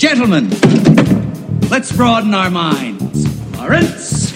[0.00, 0.48] Gentlemen,
[1.68, 3.26] let's broaden our minds.
[3.54, 4.32] Lawrence?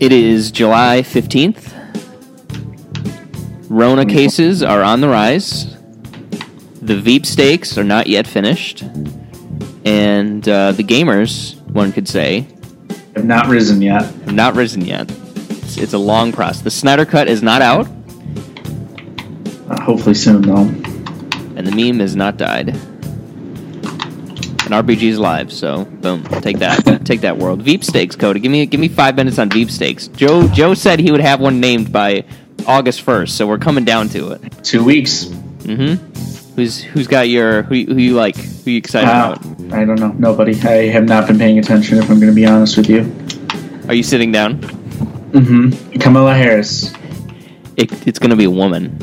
[0.00, 1.70] It is July 15th.
[3.68, 5.76] Rona cases are on the rise.
[6.80, 8.84] The Veep stakes are not yet finished.
[9.84, 12.46] And uh, the gamers, one could say,
[13.14, 14.02] Have not risen yet.
[14.04, 15.10] have not risen yet.
[15.10, 16.62] It's, it's a long process.
[16.62, 17.86] The Snyder Cut is not out,
[19.68, 20.56] Uh, hopefully soon, though.
[21.56, 22.68] and the meme has not died.
[24.64, 27.62] And RPG is live, so boom, take that, take that world.
[27.62, 28.38] Veep stakes, Coda.
[28.38, 30.08] Give me, give me five minutes on Veep stakes.
[30.08, 32.24] Joe, Joe said he would have one named by
[32.66, 34.40] August first, so we're coming down to it.
[34.64, 35.24] Two weeks.
[35.26, 36.31] Mm-hmm.
[36.62, 38.36] Who's who's got your who who you like?
[38.36, 39.72] Who you excited Uh, about?
[39.74, 40.12] I don't know.
[40.16, 40.52] Nobody.
[40.62, 43.00] I have not been paying attention, if I'm going to be honest with you.
[43.88, 44.58] Are you sitting down?
[45.32, 45.98] Mm-hmm.
[45.98, 46.92] Kamala Harris.
[47.76, 48.96] It, it's going to be a woman.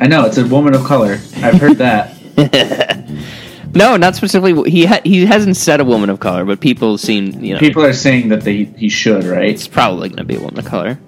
[0.00, 1.20] I know, it's a woman of color.
[1.36, 2.16] I've heard that.
[3.74, 4.70] No, not specifically.
[4.70, 7.84] He ha- he hasn't said a woman of color, but people seem you know People
[7.84, 9.50] are saying that they he should, right?
[9.50, 10.98] it's probably going to be a woman of color.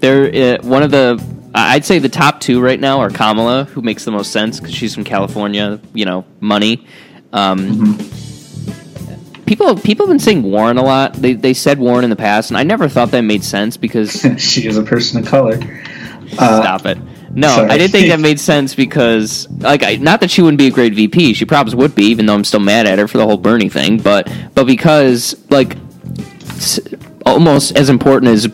[0.00, 1.22] There, uh, one of the
[1.58, 4.74] I'd say the top two right now are Kamala, who makes the most sense because
[4.74, 5.80] she's from California.
[5.94, 6.86] You know, money.
[7.32, 7.98] Um,
[9.48, 11.14] People people have been saying Warren a lot.
[11.14, 14.26] They they said Warren in the past, and I never thought that made sense because
[14.36, 15.58] she is a person of color.
[16.38, 16.98] Uh, Stop it.
[17.30, 17.70] No, sorry.
[17.70, 20.70] I didn't think that made sense because, like, I, not that she wouldn't be a
[20.70, 21.32] great VP.
[21.32, 23.68] She probably would be, even though I'm still mad at her for the whole Bernie
[23.70, 23.98] thing.
[23.98, 25.76] But, but because, like,
[27.24, 28.48] almost as important as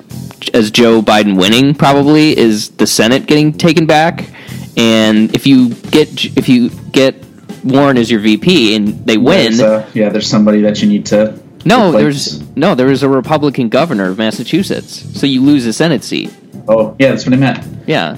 [0.50, 4.28] as Joe Biden winning probably is the Senate getting taken back.
[4.76, 7.14] And if you get if you get
[7.62, 11.06] Warren as your VP and they win, There's, uh, yeah, there's somebody that you need
[11.06, 11.40] to.
[11.64, 12.02] no, replace.
[12.38, 16.34] there's no there was a Republican governor of Massachusetts, so you lose a Senate seat.
[16.66, 17.64] Oh, yeah, that's what I meant.
[17.86, 18.16] Yeah.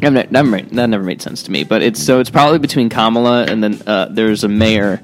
[0.00, 2.58] That never, that never- that never made sense to me, but it's so it's probably
[2.58, 5.00] between Kamala and then uh, there's a mayor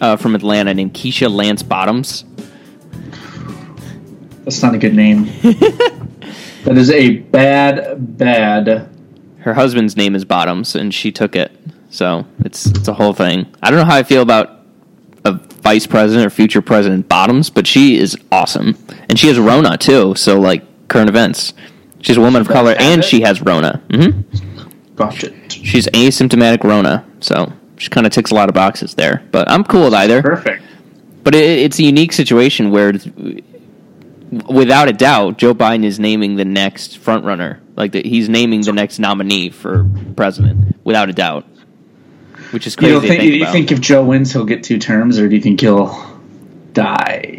[0.00, 2.24] uh, from Atlanta named Keisha Lance Bottoms.
[4.44, 5.24] That's not a good name.
[6.64, 8.88] that is a bad, bad.
[9.38, 11.52] Her husband's name is Bottoms, and she took it,
[11.90, 13.46] so it's it's a whole thing.
[13.62, 14.60] I don't know how I feel about
[15.24, 18.76] a vice president or future president Bottoms, but she is awesome,
[19.08, 20.14] and she has Rona too.
[20.14, 21.52] So like current events,
[22.00, 23.04] she's a woman of color, and it?
[23.04, 23.82] she has Rona.
[23.90, 24.20] hmm
[24.96, 25.52] Gosh, it.
[25.52, 29.22] She's asymptomatic Rona, so she kind of ticks a lot of boxes there.
[29.32, 30.22] But I'm cool with either.
[30.22, 30.62] Perfect.
[31.24, 32.92] But it, it's a unique situation where,
[34.30, 37.60] without a doubt, Joe Biden is naming the next frontrunner.
[37.76, 41.46] Like the, he's naming the next nominee for president, without a doubt.
[42.50, 43.20] Which is You crazy to think?
[43.20, 45.88] think you think if Joe wins, he'll get two terms, or do you think he'll
[46.72, 47.34] die?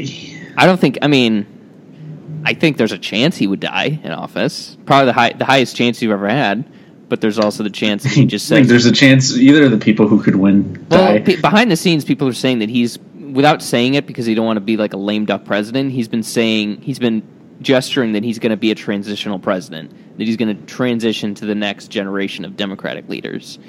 [0.58, 0.98] I don't think.
[1.02, 4.78] I mean, I think there's a chance he would die in office.
[4.86, 6.66] Probably the high, the highest chance you've ever had.
[7.08, 9.72] But there's also the chance that he just I think there's a chance either of
[9.72, 11.36] the people who could win Well, die.
[11.36, 12.98] behind the scenes, people are saying that he's,
[13.36, 15.92] without saying it because he don't want to be like a lame duck president.
[15.92, 17.22] He's been saying he's been
[17.62, 19.92] gesturing that he's going to be a transitional president.
[20.18, 23.60] That he's going to transition to the next generation of Democratic leaders.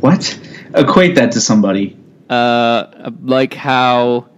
[0.00, 0.38] what?
[0.74, 1.98] Equate that to somebody.
[2.28, 4.28] Uh, like how,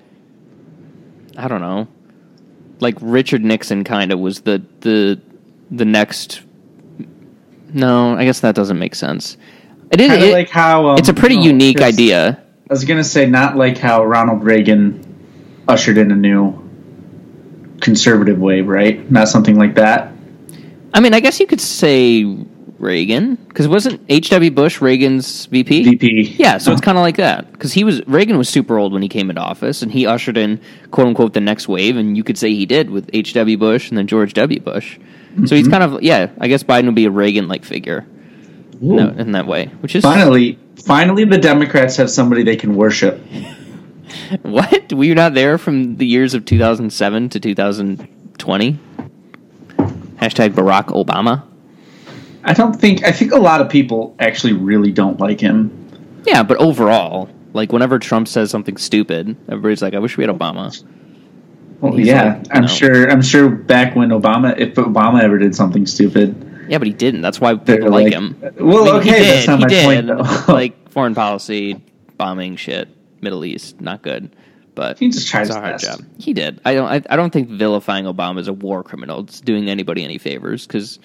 [1.36, 1.88] I don't know,
[2.80, 5.20] like Richard Nixon kind of was the the
[5.70, 6.42] the next.
[7.72, 9.36] No, I guess that doesn't make sense.
[9.90, 10.10] It is.
[10.12, 12.42] It- like how um, it's a pretty no, unique idea.
[12.68, 15.04] I was gonna say not like how Ronald Reagan
[15.66, 16.68] ushered in a new
[17.80, 19.10] conservative wave, right?
[19.10, 20.12] Not something like that.
[20.92, 22.24] I mean, I guess you could say
[22.78, 24.50] Reagan because wasn't H.W.
[24.52, 25.84] Bush Reagan's VP?
[25.84, 26.34] VP.
[26.38, 28.92] Yeah, so it's Uh, kind of like that because he was Reagan was super old
[28.92, 32.16] when he came into office, and he ushered in quote unquote the next wave, and
[32.16, 33.56] you could say he did with H.W.
[33.58, 34.60] Bush and then George W.
[34.60, 34.98] Bush.
[35.46, 36.30] So he's kind of yeah.
[36.40, 38.04] I guess Biden would be a Reagan like figure
[38.80, 42.74] in that, in that way, which is finally, finally, the Democrats have somebody they can
[42.74, 43.20] worship.
[44.42, 48.78] what were you not there from the years of 2007 to 2020?
[50.16, 51.44] Hashtag Barack Obama.
[52.42, 53.04] I don't think.
[53.04, 55.76] I think a lot of people actually really don't like him.
[56.24, 60.34] Yeah, but overall, like whenever Trump says something stupid, everybody's like, "I wish we had
[60.34, 60.82] Obama."
[61.80, 63.10] Well, yeah, like, I'm sure.
[63.10, 67.20] I'm sure back when Obama, if Obama ever did something stupid, Yeah, but he didn't.
[67.20, 68.36] That's why people like, like, him.
[68.58, 69.84] Well, I mean, he okay, did, that's not he my did.
[69.84, 70.06] point
[70.46, 70.52] though.
[70.52, 71.82] like foreign policy,
[72.16, 72.88] bombing shit,
[73.20, 74.34] Middle East, not good.
[74.76, 75.84] But He just his a hard best.
[75.84, 76.00] job.
[76.18, 76.60] He did.
[76.64, 76.86] I don't.
[76.88, 79.20] I, I don't think vilifying Obama is a war criminal.
[79.20, 81.00] It's doing anybody any favors because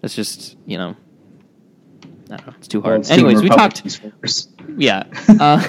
[0.00, 0.96] that's just you know.
[2.30, 2.54] I don't know.
[2.58, 3.02] It's too hard.
[3.02, 3.82] Well, Anyways, we talked.
[4.20, 4.50] First.
[4.78, 5.02] Yeah.
[5.28, 5.62] Uh,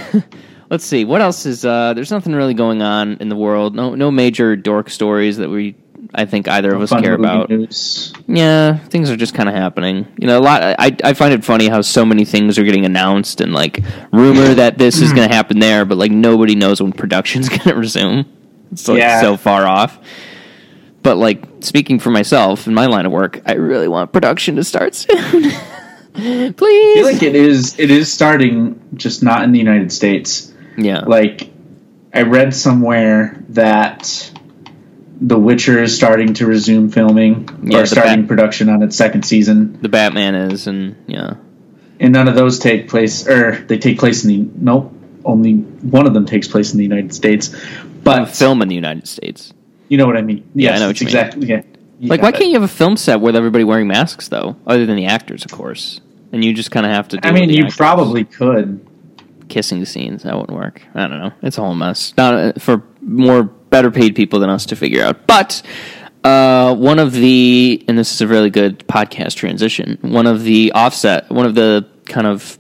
[0.70, 1.66] let's see what else is.
[1.66, 3.76] Uh, there's nothing really going on in the world.
[3.76, 5.76] No, no major dork stories that we.
[6.16, 7.50] I think either of us Fun care about.
[7.50, 8.14] news.
[8.28, 10.08] Yeah, things are just kind of happening.
[10.18, 10.62] You know, a lot.
[10.78, 13.80] I I find it funny how so many things are getting announced and like
[14.12, 15.18] rumor that this is hmm.
[15.18, 18.26] going to happen there, but like nobody knows when production's going to resume.
[18.72, 19.22] It's like Yeah.
[19.22, 20.00] so far off.
[21.02, 24.64] But like speaking for myself in my line of work, I really want production to
[24.64, 25.18] start soon.
[26.16, 26.94] I Please.
[26.94, 30.54] feel like it is it is starting, just not in the United States.
[30.78, 31.00] yeah.
[31.02, 31.50] Like
[32.14, 34.32] I read somewhere that
[35.26, 39.24] The Witcher is starting to resume filming Yeah, or starting Bat- production on its second
[39.24, 41.36] season, the Batman is and yeah.
[42.00, 44.92] and none of those take place, or they take place in the nope.
[45.26, 47.56] Only one of them takes place in the United States,
[48.04, 49.54] but film in the United States.
[49.88, 50.44] you know what I mean.
[50.54, 51.16] Yeah, I know what you mean.
[51.16, 51.48] exactly.
[51.48, 51.62] Yeah,
[52.00, 52.36] You Like, why it.
[52.36, 55.46] can't you have a film set with everybody wearing masks though, other than the actors,
[55.46, 56.02] of course?
[56.34, 57.18] And you just kind of have to.
[57.18, 57.78] Do I mean, you actors.
[57.78, 58.86] probably could.
[59.48, 60.82] kissing scenes that wouldn't work.
[60.94, 61.32] I don't know.
[61.42, 62.14] It's a whole mess.
[62.18, 63.44] Not uh, for more
[63.74, 65.26] better paid people than us to figure out.
[65.26, 65.64] But
[66.24, 69.98] uh, one of the and this is a really good podcast transition.
[70.02, 72.60] One of the offset, one of the kind of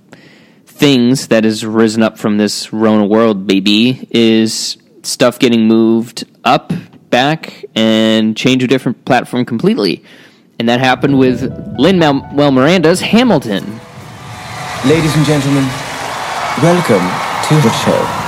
[0.65, 6.73] things that has risen up from this Rona world, baby, is stuff getting moved up,
[7.11, 10.03] back, and change a different platform completely.
[10.57, 11.43] And that happened with
[11.77, 13.79] Lin Manuel Miranda's Hamilton.
[14.83, 15.65] Ladies and gentlemen,
[16.59, 17.05] welcome
[17.49, 18.22] to the show.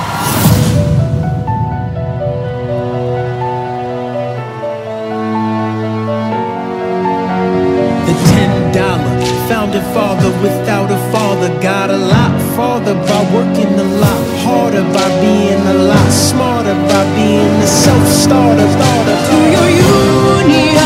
[18.28, 20.76] Self-starter starter to your union.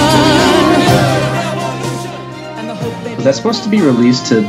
[2.59, 4.43] And the hope that Was that supposed to be released to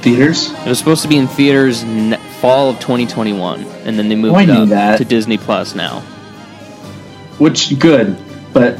[0.00, 0.50] theaters?
[0.52, 4.36] It was supposed to be in theaters ne- fall of 2021, and then they moved
[4.36, 4.98] Oh, it up that.
[4.98, 6.00] to Disney Plus now.
[7.38, 8.16] Which good,
[8.52, 8.76] but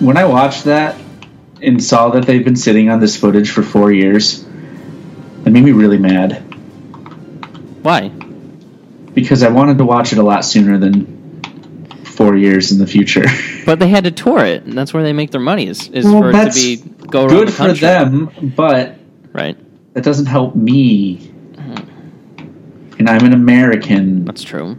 [0.00, 0.96] when I watched that
[1.60, 4.42] and saw that they've been sitting on this footage for four years,
[5.44, 6.42] it made me really mad
[7.82, 8.08] Why?
[9.14, 11.15] because I wanted to watch it a lot sooner than
[12.36, 13.24] four years in the future.
[13.66, 16.04] But they had to tour it, and that's where they make their money is, is
[16.04, 16.76] Well, for it to be
[17.08, 18.94] go around good the for them, but
[19.32, 19.56] right?
[19.94, 21.32] that doesn't help me.
[22.98, 24.24] And I'm an American.
[24.24, 24.78] That's true.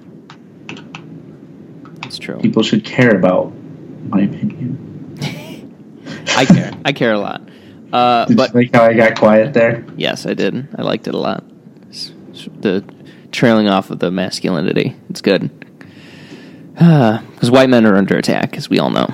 [2.01, 2.39] That's true.
[2.39, 3.51] People should care about
[4.07, 5.17] my opinion.
[6.37, 6.71] I care.
[6.85, 7.41] I care a lot.
[7.91, 9.85] Uh, Did but you like how I got quiet there?
[9.97, 10.67] yes, I did.
[10.77, 11.43] I liked it a lot.
[12.61, 12.83] The
[13.33, 14.95] trailing off of the masculinity.
[15.09, 15.51] It's good.
[16.77, 19.07] Because white men are under attack, as we all know.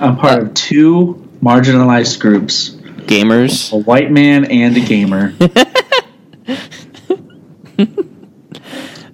[0.00, 3.70] I'm part of two marginalized groups Gamers.
[3.72, 5.34] a white man and a gamer.
[7.78, 7.98] and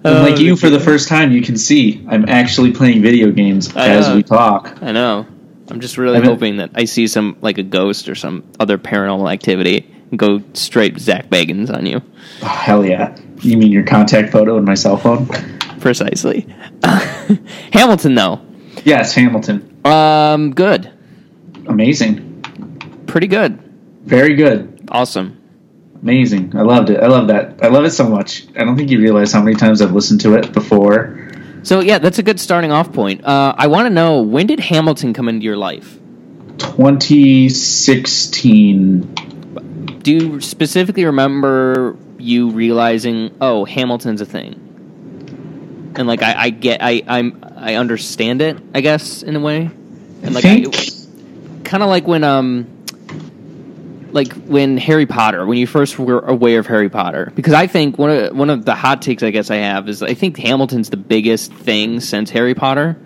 [0.03, 3.75] like oh, you, for the first time, you can see I'm actually playing video games
[3.75, 4.15] I as know.
[4.15, 4.77] we talk.
[4.81, 5.25] I know.
[5.69, 8.43] I'm just really I mean- hoping that I see some like a ghost or some
[8.59, 12.01] other paranormal activity and go straight Zach Bagans on you.
[12.41, 13.15] Oh, hell yeah!
[13.41, 15.27] You mean your contact photo in my cell phone?
[15.79, 16.47] Precisely.
[17.73, 18.41] Hamilton though.
[18.83, 19.79] Yes, Hamilton.
[19.85, 20.91] Um good.
[21.67, 22.41] Amazing.
[23.07, 23.59] Pretty good.
[24.03, 24.89] Very good.
[24.89, 25.37] Awesome.
[26.01, 26.55] Amazing.
[26.55, 26.99] I loved it.
[26.99, 27.63] I love that.
[27.63, 28.47] I love it so much.
[28.57, 31.29] I don't think you realize how many times I've listened to it before.
[31.63, 33.23] So yeah, that's a good starting off point.
[33.23, 35.99] Uh, I want to know when did Hamilton come into your life?
[36.57, 39.01] 2016.
[40.01, 44.70] Do you specifically remember you realizing, oh, Hamilton's a thing?
[45.95, 49.69] And like I, I get I I'm I understand it, I guess, in a way.
[50.23, 52.67] And like I I, think kind of like when um
[54.11, 57.97] like when Harry Potter when you first were aware of Harry Potter because I think
[57.97, 60.89] one of one of the hot takes I guess I have is I think Hamilton's
[60.89, 62.97] the biggest thing since Harry Potter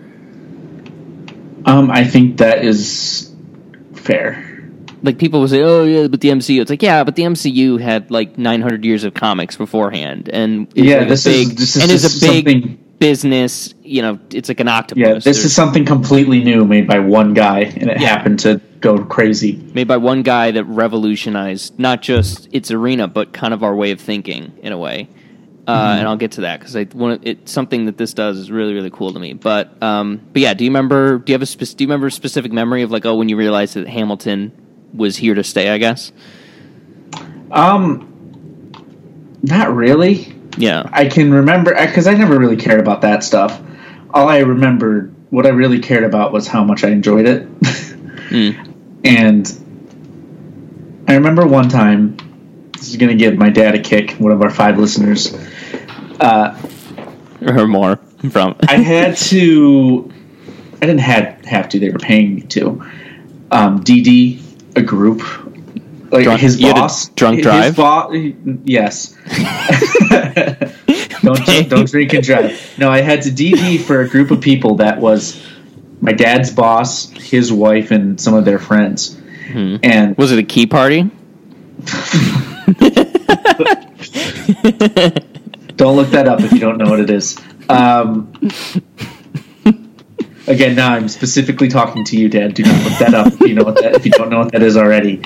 [1.66, 3.34] um, I think that is
[3.94, 4.45] fair.
[5.02, 7.80] Like people will say oh yeah but the MCU it's like yeah but the MCU
[7.80, 11.56] had like 900 years of comics beforehand and is Yeah, like a this is- big,
[11.58, 15.14] this is and is a big something- business you know it's like an octopus Yeah,
[15.14, 18.08] this There's- is something completely new made by one guy, and it Yeah.
[18.08, 19.60] happened to go crazy.
[19.74, 23.90] made by one guy that revolutionized not just its arena, but kind of our way
[23.90, 25.08] of thinking in a way.
[25.68, 28.50] Uh, And I'll get to that because I want it's something that this does is
[28.52, 29.32] really really cool to me.
[29.34, 31.18] But um, but yeah, do you remember?
[31.18, 33.28] Do you have a spe- do you remember a specific memory of like oh when
[33.28, 34.52] you realized that Hamilton
[34.96, 35.68] was here to stay?
[35.68, 36.12] I guess.
[37.50, 38.72] Um,
[39.42, 40.34] not really.
[40.58, 40.88] Yeah.
[40.92, 43.60] I can remember because I never really cared about that stuff.
[44.10, 47.48] All I remembered, what I really cared about, was how much I enjoyed it.
[48.26, 48.74] Mm.
[49.04, 52.16] And I remember one time,
[52.72, 55.34] this is going to give my dad a kick, one of our five listeners.
[56.20, 56.60] Uh,
[57.40, 57.96] or more
[58.30, 58.56] from.
[58.68, 60.10] I had to.
[60.76, 61.78] I didn't had have to.
[61.78, 62.84] They were paying me to.
[63.50, 64.40] Um, DD,
[64.76, 65.20] a group,
[66.12, 67.08] like Drunk- his you had a boss.
[67.10, 67.76] drunk his drive?
[67.76, 68.10] bo-
[68.64, 69.14] yes.
[71.22, 72.60] don't don't drink and drive.
[72.78, 75.42] No, I had to DD for a group of people that was
[76.00, 79.18] my dad's boss, his wife, and some of their friends.
[79.50, 79.76] Hmm.
[79.82, 81.10] And Was it a key party?
[85.76, 87.38] Don't look that up if you don't know what it is.
[87.68, 88.32] Um,
[90.46, 92.54] again, now I'm specifically talking to you, Dad.
[92.54, 94.52] Do not look that up if you know what that, if you don't know what
[94.52, 95.22] that is already.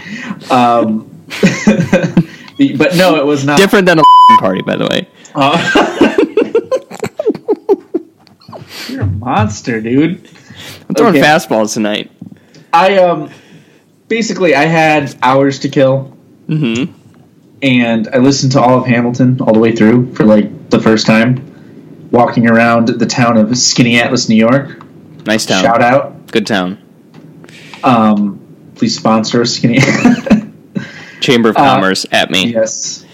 [0.50, 1.06] Um,
[2.76, 3.58] but no, it was not.
[3.58, 4.02] Different than a
[4.38, 5.08] party, by the way.
[5.34, 5.56] Uh,
[8.88, 10.28] you're a monster, dude.
[10.88, 11.24] I'm throwing Okay.
[11.24, 12.10] fastballs tonight.
[12.72, 13.30] I um,
[14.08, 16.16] basically I had hours to kill,
[16.48, 16.92] Mm-hmm.
[17.62, 21.06] and I listened to all of Hamilton all the way through for like the first
[21.06, 24.84] time, walking around the town of Skaneateles, New York.
[25.26, 25.62] Nice town.
[25.62, 26.26] Shout out.
[26.32, 26.78] Good town.
[27.84, 28.40] Um,
[28.74, 29.58] please sponsor us,
[31.20, 32.52] Chamber of Uh, Commerce at me.
[32.52, 33.04] yes.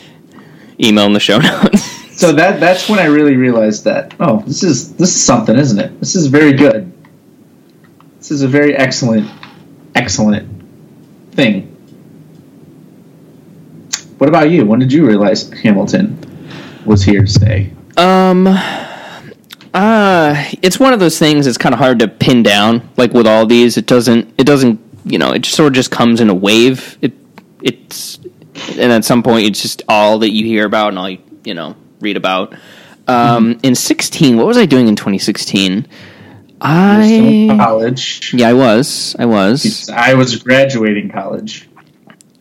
[0.81, 1.95] Email in the show notes.
[2.17, 5.79] So that that's when I really realized that oh, this is this is something, isn't
[5.79, 6.01] it?
[6.01, 6.91] This is very good.
[8.17, 9.31] This is a very excellent,
[9.95, 10.49] excellent
[11.33, 11.65] thing.
[14.17, 14.65] What about you?
[14.65, 16.17] When did you realize Hamilton
[16.87, 17.71] was here to stay?
[17.99, 18.45] Um,
[19.77, 21.47] uh, it's one of those things.
[21.47, 22.89] It's kind of hard to pin down.
[22.97, 24.33] Like with all these, it doesn't.
[24.39, 24.81] It doesn't.
[25.05, 26.97] You know, it just sort of just comes in a wave.
[27.03, 27.13] It
[27.63, 28.19] it's,
[28.71, 31.55] and at some point, it's just all that you hear about and all you you
[31.55, 32.55] know read about.
[33.07, 35.87] Um, in sixteen, what was I doing in twenty sixteen?
[36.95, 38.33] You're still in I college.
[38.35, 39.15] yeah, I was.
[39.19, 39.91] I was.
[39.91, 41.69] I was graduating college.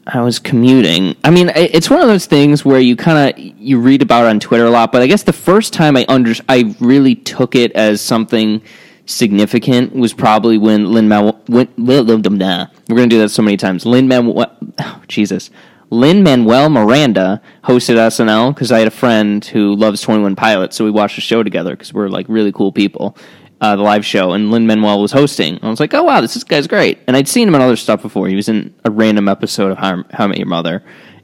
[0.07, 1.15] I was commuting.
[1.23, 4.29] I mean, it's one of those things where you kind of you read about it
[4.29, 7.55] on Twitter a lot, but I guess the first time I under I really took
[7.55, 8.61] it as something
[9.07, 11.41] significant was probably when Lin Manuel.
[11.47, 13.85] We're gonna do that so many times.
[13.85, 14.55] Lin Manuel.
[14.77, 15.49] Oh, Jesus.
[15.89, 20.75] Lin Manuel Miranda hosted SNL because I had a friend who loves Twenty One Pilots,
[20.75, 23.17] so we watched the show together because we're like really cool people.
[23.61, 25.59] Uh, the live show, and Lin Manuel was hosting.
[25.63, 27.77] I was like, "Oh wow, this, this guy's great!" And I'd seen him in other
[27.77, 28.27] stuff before.
[28.27, 30.83] He was in a random episode of How, How I Met Your Mother,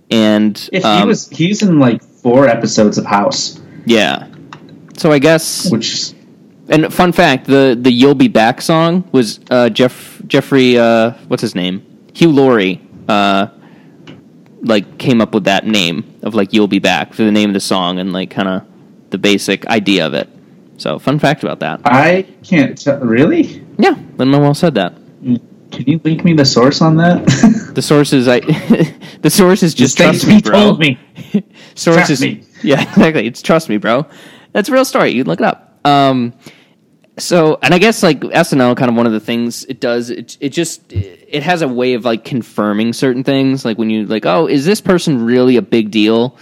[0.09, 4.27] and um, he was, he's in like four episodes of House, yeah.
[4.97, 6.13] So I guess which
[6.69, 10.77] And fun fact: the the "You'll Be Back" song was uh, Jeff Jeffrey.
[10.77, 11.85] Uh, what's his name?
[12.13, 12.81] Hugh Laurie.
[13.09, 13.47] Uh,
[14.63, 17.53] like came up with that name of like "You'll Be Back" for the name of
[17.55, 18.63] the song and like kind of
[19.09, 20.29] the basic idea of it.
[20.81, 21.81] So fun fact about that.
[21.85, 22.99] I can't tell.
[22.99, 23.63] Really?
[23.77, 24.95] Yeah, Lin Manuel said that.
[25.21, 27.21] Can you link me the source on that?
[27.71, 28.39] The source is I.
[29.21, 30.51] the source is just trust me, bro.
[30.51, 30.99] told me.
[31.75, 32.43] source Trust is me.
[32.63, 33.25] yeah exactly.
[33.27, 34.07] It's trust me, bro.
[34.51, 35.11] That's a real story.
[35.11, 35.79] You can look it up.
[35.85, 36.33] Um,
[37.17, 40.35] so and I guess like SNL, kind of one of the things it does, it
[40.41, 43.63] it just it has a way of like confirming certain things.
[43.63, 46.37] Like when you like, oh, is this person really a big deal?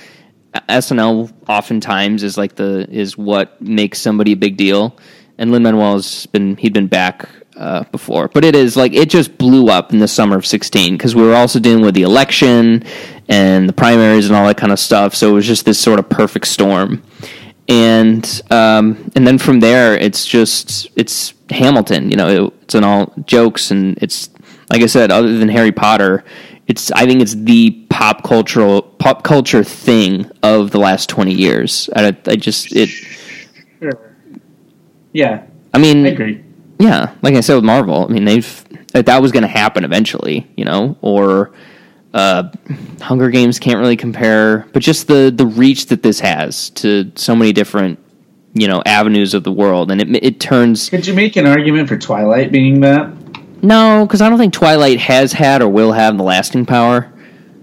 [0.53, 4.97] SNL oftentimes is like the is what makes somebody a big deal.
[5.37, 9.37] And Lin Manuel's been he'd been back uh, before, but it is like it just
[9.37, 12.83] blew up in the summer of sixteen because we were also dealing with the election
[13.27, 15.15] and the primaries and all that kind of stuff.
[15.15, 17.03] So it was just this sort of perfect storm.
[17.67, 22.09] And um, and then from there, it's just it's Hamilton.
[22.09, 24.29] You know, it, it's an all jokes and it's
[24.69, 26.23] like I said, other than Harry Potter,
[26.69, 31.89] it's I think it's the pop cultural pop culture thing of the last twenty years.
[31.95, 32.87] I, I just it.
[33.79, 34.15] Sure.
[35.11, 36.43] Yeah, I mean, I agree.
[36.77, 40.49] yeah, like I said with Marvel, I mean they've that, was going to happen eventually,
[40.55, 41.51] you know, or
[42.13, 42.49] uh,
[43.01, 47.35] Hunger Games can't really compare, but just the the reach that this has to so
[47.35, 47.99] many different
[48.53, 51.89] you know avenues of the world, and it it turns Could you make an argument
[51.89, 53.11] for Twilight being that?
[53.61, 57.11] No because I don't think Twilight has had or will have the lasting power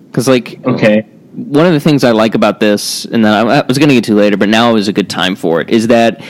[0.07, 1.03] because like Okay.
[1.35, 3.95] one of the things I like about this, and then I, I was going to
[3.95, 6.23] get to later, but now is a good time for it, is that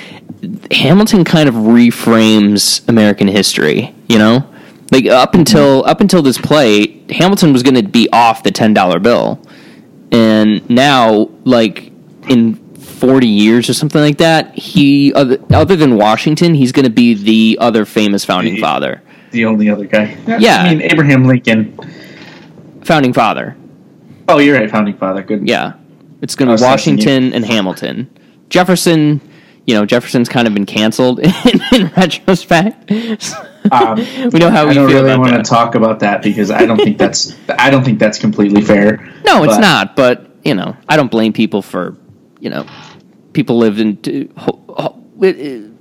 [0.72, 3.94] Hamilton kind of reframes American history.
[4.08, 4.48] You know,
[4.90, 5.40] like up mm-hmm.
[5.40, 9.40] until up until this play, Hamilton was going to be off the ten dollar bill,
[10.10, 11.92] and now, like
[12.28, 16.90] in forty years or something like that, he other, other than Washington, he's going to
[16.90, 19.02] be the other famous founding The- father.
[19.36, 20.16] The only other guy.
[20.38, 20.62] Yeah.
[20.62, 21.76] I mean Abraham Lincoln.
[22.84, 23.54] Founding father.
[24.28, 25.22] Oh, you're right, founding father.
[25.22, 25.46] Good.
[25.46, 25.74] Yeah,
[26.22, 28.08] it's going to be Washington and Hamilton.
[28.48, 29.20] Jefferson,
[29.66, 32.90] you know, Jefferson's kind of been canceled in, in retrospect.
[33.70, 33.96] Um,
[34.32, 36.64] we know how I we don't feel really want to talk about that because I
[36.64, 39.12] don't think that's I don't think that's completely fair.
[39.26, 39.96] no, it's not.
[39.96, 41.96] But you know, I don't blame people for
[42.40, 42.64] you know
[43.34, 44.32] people lived in.
[44.36, 45.72] ho- ho- it-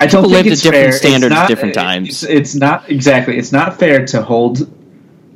[0.00, 0.88] I don't People think it's different fair.
[0.88, 2.08] It's standards at not- different times.
[2.08, 3.38] It's, it's not exactly.
[3.38, 4.68] It's not fair to hold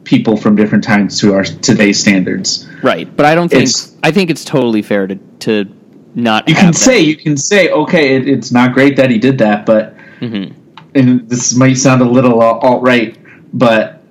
[0.04, 2.66] people from different times to our today's standards.
[2.82, 3.62] right, but I don't think.
[3.64, 5.66] It's- I think it's totally fair to to
[6.14, 6.48] not.
[6.48, 6.74] You can that.
[6.74, 10.52] say you can say okay, it, it's not great that he did that, but Mm-hmm.
[10.96, 13.16] and this might sound a little alt right,
[13.56, 14.02] but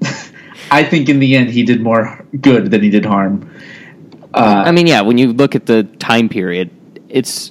[0.70, 3.50] I think in the end he did more good than he did harm.
[4.32, 6.70] Uh, I mean, yeah, when you look at the time period,
[7.08, 7.50] it's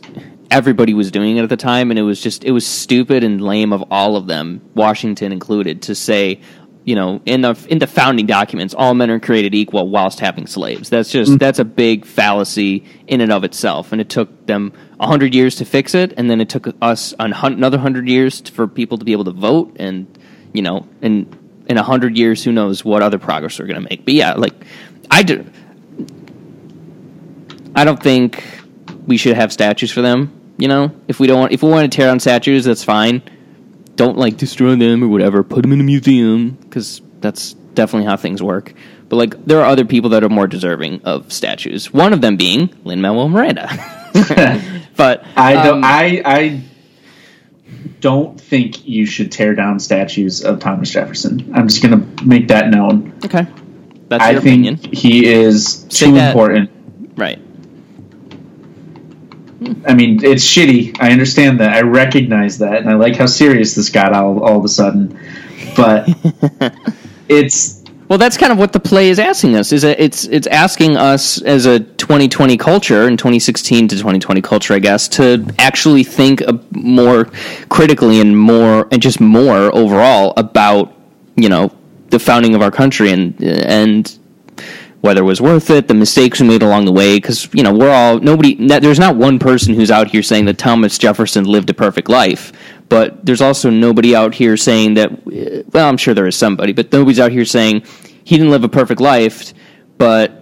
[0.52, 3.42] everybody was doing it at the time, and it was just it was stupid and
[3.42, 6.42] lame of all of them, Washington included, to say,
[6.84, 10.48] you know, in the in the founding documents, all men are created equal whilst having
[10.48, 10.90] slaves.
[10.90, 11.40] That's just mm.
[11.40, 15.56] that's a big fallacy in and of itself, and it took them a hundred years
[15.58, 19.12] to fix it, and then it took us another hundred years for people to be
[19.12, 20.18] able to vote, and
[20.54, 21.36] you know, and
[21.68, 24.06] in a hundred years, who knows what other progress we're going to make.
[24.06, 24.54] But yeah, like
[25.10, 25.46] I do.
[27.76, 28.44] I don't think
[29.08, 30.32] we should have statues for them.
[30.58, 33.22] You know, if we don't want, if we want to tear down statues, that's fine.
[33.96, 35.44] Don't like destroy them or whatever.
[35.44, 38.74] Put them in a museum because that's definitely how things work.
[39.10, 41.94] But like, there are other people that are more deserving of statues.
[41.94, 43.68] One of them being Lin Manuel Miranda.
[44.96, 45.78] but I don't.
[45.80, 46.62] um, I I
[48.00, 51.52] don't think you should tear down statues of Thomas Jefferson.
[51.56, 53.14] I'm just going to make that known.
[53.26, 53.46] okay,
[54.08, 56.70] that's I your think opinion, he is Say too that- important.
[57.18, 57.40] right?
[59.88, 60.98] I mean, it's shitty.
[61.00, 61.76] I understand that.
[61.76, 65.20] I recognize that, and I like how serious this got all, all of a sudden.
[65.76, 66.08] But
[67.30, 69.72] it's Well, that's kind of what the play is asking us.
[69.72, 74.74] Is that it's it's asking us as a 2020 culture and 2016 to 2020 culture,
[74.74, 77.26] I guess, to actually think a, more
[77.70, 80.94] critically and more and just more overall about
[81.36, 81.72] you know
[82.10, 84.18] the founding of our country and and
[85.06, 87.18] whether it was worth it, the mistakes we made along the way.
[87.18, 88.56] Because you know we're all nobody.
[88.56, 92.52] There's not one person who's out here saying that Thomas Jefferson lived a perfect life.
[92.90, 95.12] But there's also nobody out here saying that.
[95.12, 97.84] uh, Well, I'm sure there is somebody, but nobody's out here saying
[98.24, 99.54] he didn't live a perfect life.
[99.98, 100.42] But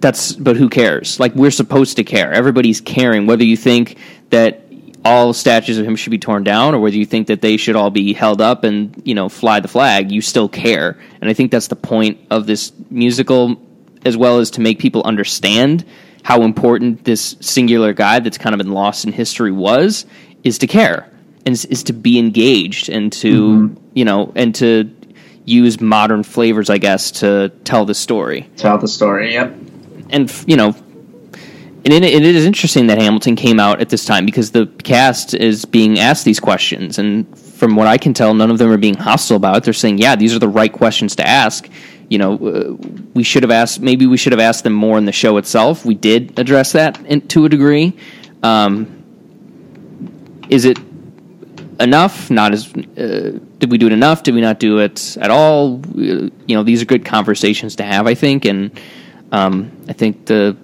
[0.00, 1.18] that's but who cares?
[1.18, 2.32] Like we're supposed to care.
[2.32, 3.26] Everybody's caring.
[3.26, 3.96] Whether you think
[4.30, 4.62] that
[5.04, 7.76] all statues of him should be torn down, or whether you think that they should
[7.76, 10.98] all be held up and you know fly the flag, you still care.
[11.20, 13.56] And I think that's the point of this musical,
[14.06, 15.84] as well as to make people understand
[16.22, 20.06] how important this singular guy that's kind of been lost in history was,
[20.42, 21.08] is to care
[21.44, 23.88] and is, is to be engaged and to mm-hmm.
[23.94, 24.90] you know and to
[25.44, 29.34] use modern flavors, I guess, to tell the story tell the story.
[29.34, 29.54] Yep.
[30.10, 34.26] and you know, and it, it is interesting that Hamilton came out at this time
[34.26, 38.50] because the cast is being asked these questions, and from what I can tell, none
[38.50, 39.64] of them are being hostile about it.
[39.64, 41.68] They're saying, "Yeah, these are the right questions to ask."
[42.08, 42.72] You know, uh,
[43.14, 43.80] we should have asked.
[43.80, 45.84] Maybe we should have asked them more in the show itself.
[45.84, 47.96] We did address that in, to a degree.
[48.42, 49.02] Um,
[50.48, 50.78] is it
[51.80, 52.30] enough?
[52.30, 52.72] Not as.
[52.74, 54.22] Uh, did we do it enough?
[54.22, 55.82] Did we not do it at all?
[55.94, 58.06] You know, these are good conversations to have.
[58.06, 58.78] I think, and
[59.32, 60.56] um, I think the.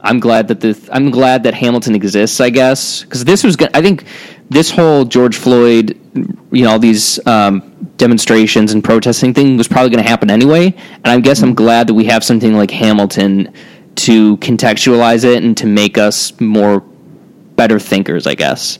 [0.00, 0.78] I'm glad that the.
[0.92, 2.40] I'm glad that Hamilton exists.
[2.40, 3.56] I guess because this was.
[3.74, 4.04] I think
[4.50, 7.60] this whole George Floyd, you know, all these um,
[7.96, 10.74] demonstrations and protesting thing was probably going to happen anyway.
[10.96, 13.52] And I guess I'm glad that we have something like Hamilton
[13.94, 18.26] to contextualize it and to make us more better thinkers.
[18.26, 18.78] I guess.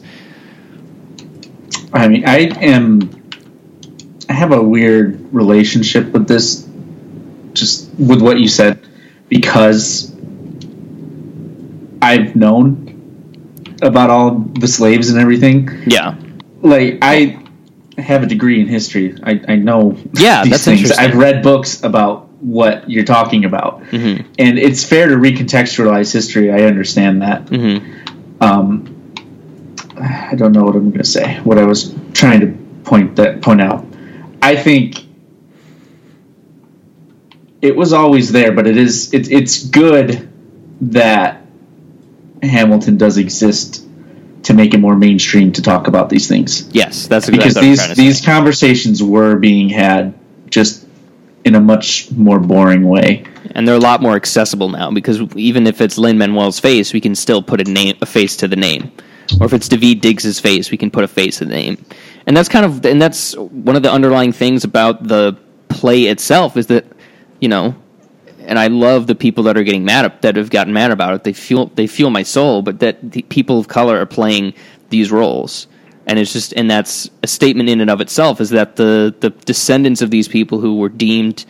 [1.93, 3.23] I mean, I am.
[4.29, 6.67] I have a weird relationship with this,
[7.53, 8.87] just with what you said,
[9.29, 10.11] because
[12.01, 12.89] I've known
[13.83, 15.69] about all the slaves and everything.
[15.87, 16.17] Yeah.
[16.63, 17.39] Like, I
[17.99, 19.17] have a degree in history.
[19.23, 20.81] I, I know Yeah, these that's things.
[20.83, 21.05] interesting.
[21.05, 24.33] I've read books about what you're talking about, Mm-hmm.
[24.39, 26.51] and it's fair to recontextualize history.
[26.53, 27.47] I understand that.
[27.47, 28.43] Mm-hmm.
[28.43, 29.13] Um,
[30.01, 31.39] I don't know what I'm going to say.
[31.45, 32.47] What I was trying to
[32.85, 33.85] point that point out.
[34.41, 34.97] I think
[37.61, 40.29] it was always there, but it is it, it's good
[40.81, 41.45] that
[42.43, 43.87] Hamilton does exist
[44.45, 47.95] to make it more mainstream to talk about these things Yes, that's because these to
[47.95, 48.27] these say.
[48.27, 50.15] conversations were being had
[50.51, 50.87] just
[51.45, 53.25] in a much more boring way.
[53.55, 57.01] and they're a lot more accessible now because even if it's Lin Manuel's face, we
[57.01, 58.93] can still put a name, a face to the name,
[59.41, 61.85] or if it's Daveed Diggs's face, we can put a face to the name,
[62.27, 65.37] and that's kind of and that's one of the underlying things about the
[65.69, 66.85] play itself is that
[67.41, 67.75] you know,
[68.47, 71.15] and I love the people that are getting mad at, that have gotten mad about
[71.15, 71.25] it.
[71.25, 74.55] They feel they feel my soul, but that the people of color are playing
[74.91, 75.67] these roles.
[76.07, 79.31] And it's just, and that's a statement in and of itself is that the, the
[79.31, 81.45] descendants of these people who were deemed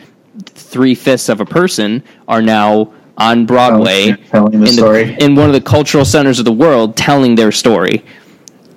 [0.44, 5.16] three fifths of a person are now on Broadway, oh, telling the in, story.
[5.18, 8.04] in one of the cultural centers of the world, telling their story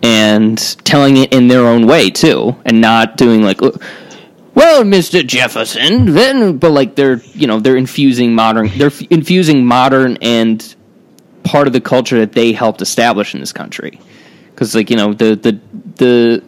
[0.03, 3.59] and telling it in their own way too, and not doing like,
[4.55, 9.65] well, Mister Jefferson, then, but like they're you know they're infusing modern, they're f- infusing
[9.65, 10.75] modern and
[11.43, 13.99] part of the culture that they helped establish in this country,
[14.51, 15.59] because like you know the the
[15.97, 16.43] the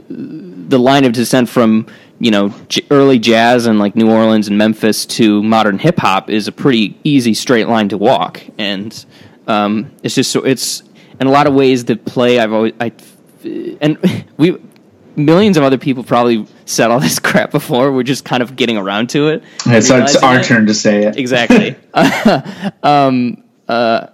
[0.70, 1.86] the line of descent from
[2.20, 6.30] you know j- early jazz and like New Orleans and Memphis to modern hip hop
[6.30, 9.06] is a pretty easy straight line to walk, and
[9.48, 10.82] um, it's just so it's
[11.20, 12.92] in a lot of ways the play I've always I
[13.82, 14.58] and we
[15.18, 17.92] millions of other people probably said all this crap before.
[17.92, 19.44] We're just kind of getting around to it.
[19.66, 21.18] It's, it's our turn to say it.
[21.18, 21.76] Exactly.
[22.84, 24.08] um, uh,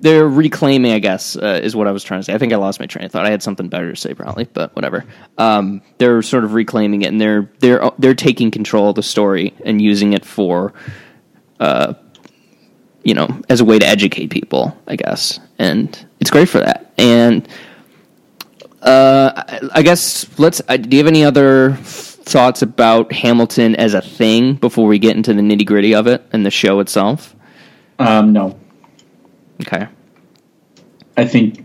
[0.00, 2.32] they're reclaiming, I guess, uh, is what I was trying to say.
[2.32, 3.26] I think I lost my train of thought.
[3.26, 5.04] I had something better to say, probably, but whatever.
[5.36, 9.54] Um, they're sort of reclaiming it, and they're they're they're taking control of the story
[9.64, 10.72] and using it for,
[11.60, 11.94] uh,
[13.02, 16.94] you know, as a way to educate people, I guess, and it's great for that.
[16.96, 17.46] And
[18.82, 19.42] uh,
[19.74, 20.60] I- guess let's.
[20.68, 25.16] Uh, do you have any other thoughts about Hamilton as a thing before we get
[25.16, 27.34] into the nitty gritty of it and the show itself?
[27.98, 28.58] Um, no,
[29.60, 29.86] Okay.
[31.16, 31.64] I think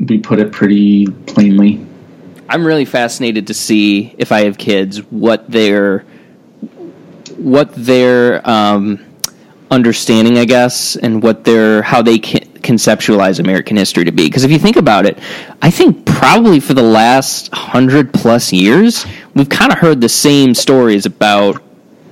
[0.00, 1.84] we put it pretty plainly.
[2.48, 6.04] I'm really fascinated to see if I have kids what their
[7.36, 9.04] what their um,
[9.70, 14.26] understanding, I guess, and what their how they conceptualize American history to be.
[14.26, 15.18] Because if you think about it,
[15.62, 20.54] I think probably for the last hundred plus years, we've kind of heard the same
[20.54, 21.62] stories about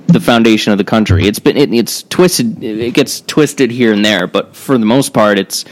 [0.07, 1.25] the foundation of the country.
[1.25, 2.63] It's been it, it's twisted.
[2.63, 5.65] It gets twisted here and there, but for the most part, it's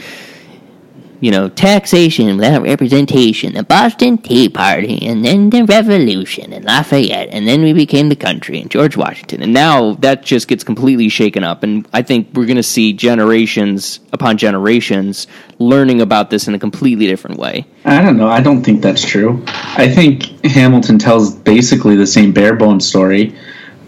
[1.24, 7.30] you know, taxation without representation, the Boston Tea Party, and then the Revolution, and Lafayette,
[7.30, 9.42] and then we became the country, and George Washington.
[9.42, 11.62] And now that just gets completely shaken up.
[11.62, 15.26] And I think we're going to see generations upon generations
[15.58, 17.64] learning about this in a completely different way.
[17.86, 18.28] I don't know.
[18.28, 19.42] I don't think that's true.
[19.46, 23.34] I think Hamilton tells basically the same bare bones story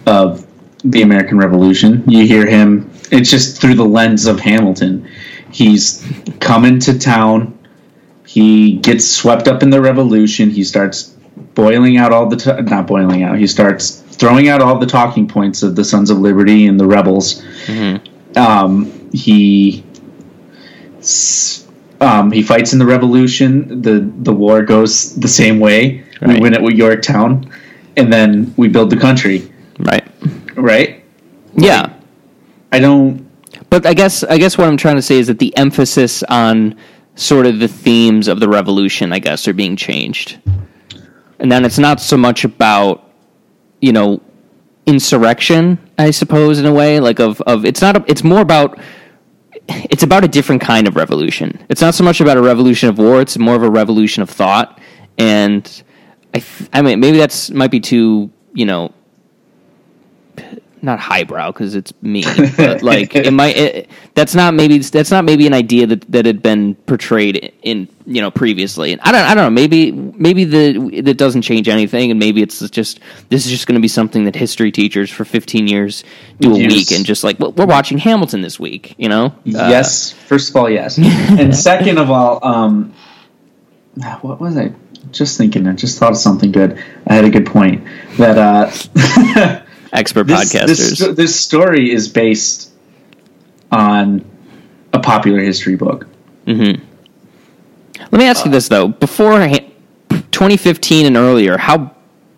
[0.07, 0.46] of
[0.85, 2.03] the American Revolution.
[2.09, 5.07] You hear him, it's just through the lens of Hamilton.
[5.50, 6.04] He's
[6.40, 7.59] coming to town.
[8.26, 10.50] He gets swept up in the revolution.
[10.50, 11.04] He starts
[11.54, 13.38] boiling out all the t- not boiling out.
[13.38, 16.87] He starts throwing out all the talking points of the Sons of Liberty and the
[16.87, 17.42] rebels.
[18.37, 19.85] Um, he
[22.00, 23.80] um, he fights in the revolution.
[23.82, 26.04] the The war goes the same way.
[26.20, 27.50] We win it with Yorktown,
[27.96, 29.50] and then we build the country.
[29.78, 30.06] Right.
[30.54, 31.04] Right?
[31.54, 31.92] Yeah.
[32.72, 33.25] I don't.
[33.70, 36.76] But I guess I guess what I'm trying to say is that the emphasis on
[37.16, 40.38] sort of the themes of the revolution, I guess, are being changed.
[41.38, 43.11] And then it's not so much about,
[43.81, 44.22] you know,
[44.87, 48.79] insurrection, I suppose, in a way, like of, of it's not a, it's more about
[49.68, 51.64] it's about a different kind of revolution.
[51.68, 54.31] It's not so much about a revolution of war, it's more of a revolution of
[54.31, 54.81] thought.
[55.18, 55.64] And
[56.33, 58.92] I th- I mean maybe that's might be too, you know,
[60.82, 62.22] not highbrow because it's me,
[62.56, 63.56] but like it might.
[63.56, 67.88] It, that's not maybe that's not maybe an idea that that had been portrayed in
[68.06, 68.92] you know previously.
[68.92, 69.50] And I don't I don't know.
[69.50, 73.74] Maybe maybe the that doesn't change anything, and maybe it's just this is just going
[73.76, 76.04] to be something that history teachers for fifteen years
[76.40, 76.72] do a Yes.
[76.72, 79.26] week, and just like well, we're watching Hamilton this week, you know?
[79.26, 80.12] Uh, yes.
[80.12, 80.98] First of all, yes.
[80.98, 82.94] and second of all, um,
[84.20, 84.72] what was I
[85.12, 85.66] just thinking?
[85.66, 86.82] I just thought of something good.
[87.06, 87.84] I had a good point
[88.18, 89.62] that uh,
[89.92, 90.99] expert this, podcasters.
[90.99, 92.70] This, this story is based
[93.70, 94.25] on
[94.92, 96.07] a popular history book.
[96.46, 96.81] Let
[98.12, 99.70] me ask you this though: before ha-
[100.31, 101.92] 2015 and earlier, how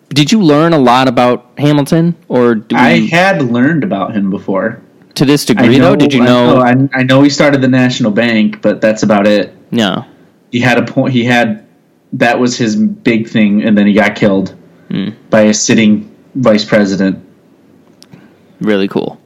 [0.09, 4.29] did you learn a lot about Hamilton, or do we, I had learned about him
[4.31, 4.81] before.
[5.15, 5.95] to this degree though?
[5.95, 6.57] Did you I know?
[6.59, 9.53] I, I know he started the National Bank, but that's about it.
[9.71, 10.05] no.
[10.51, 11.13] He had a point.
[11.13, 11.67] He had
[12.13, 14.55] that was his big thing, and then he got killed
[14.89, 15.09] Hmm.
[15.29, 17.23] by a sitting vice president.
[18.59, 19.19] Really cool.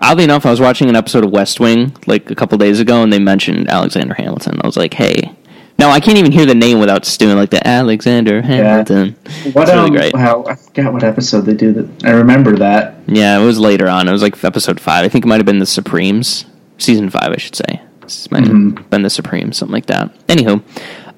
[0.00, 3.02] Oddly enough, I was watching an episode of West Wing like a couple days ago,
[3.02, 4.60] and they mentioned Alexander Hamilton.
[4.62, 5.34] I was like, "Hey."
[5.76, 9.16] No, I can't even hear the name without doing like the Alexander Hamilton.
[9.52, 10.16] What It's really um, great.
[10.16, 12.04] How I forgot what episode they do that.
[12.04, 12.94] I remember that.
[13.08, 14.06] Yeah, it was later on.
[14.06, 15.04] It was like episode five.
[15.04, 16.46] I think it might have been the Supremes,
[16.78, 17.82] season five, I should say.
[18.02, 20.16] This might have been the Supremes, something like that.
[20.28, 20.62] Anywho,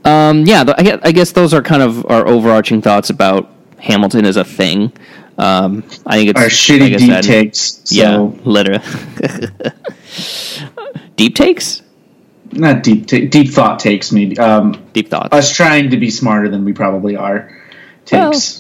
[0.07, 3.51] um, yeah, th- I guess, I guess those are kind of our overarching thoughts about
[3.79, 4.93] Hamilton as a thing.
[5.39, 7.81] Um, I think it's Our shitty like deep said- takes.
[7.85, 8.83] So, Yeah, literally.
[11.17, 11.83] Deep takes,
[12.53, 14.13] not deep ta- deep thought takes.
[14.13, 15.33] Maybe um, deep thoughts.
[15.33, 17.51] us trying to be smarter than we probably are.
[18.05, 18.59] Takes.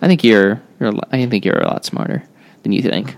[0.00, 0.90] I think you're, you're.
[0.90, 2.22] a I think you're a lot smarter
[2.62, 3.14] than you think.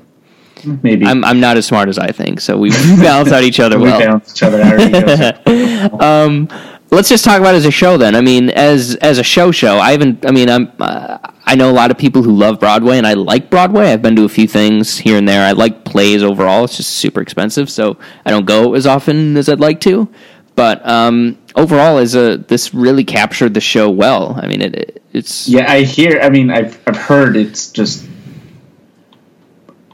[0.83, 3.79] maybe I'm I'm not as smart as I think, so we balance out each other
[3.79, 3.99] we well.
[4.01, 4.63] balance each other.
[4.63, 5.41] out.
[6.03, 6.49] Um,
[6.95, 8.15] let's just talk about it as a show then.
[8.15, 10.27] I mean, as as a show show, I haven't.
[10.27, 10.73] I mean, I'm.
[10.79, 13.93] Uh, I know a lot of people who love Broadway, and I like Broadway.
[13.93, 15.47] I've been to a few things here and there.
[15.47, 16.65] I like plays overall.
[16.65, 20.09] It's just super expensive, so I don't go as often as I'd like to.
[20.57, 24.39] But um, overall, as a this really captured the show well.
[24.41, 26.21] I mean, it, it it's yeah, I hear.
[26.21, 28.09] I mean, I've I've heard it's just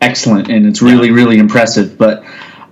[0.01, 1.99] excellent and it's really really impressive.
[1.99, 2.25] But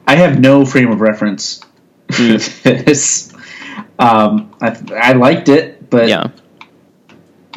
[0.07, 1.61] I have no frame of reference
[2.13, 3.28] for this.
[3.99, 6.29] Um, I I liked it, but yeah.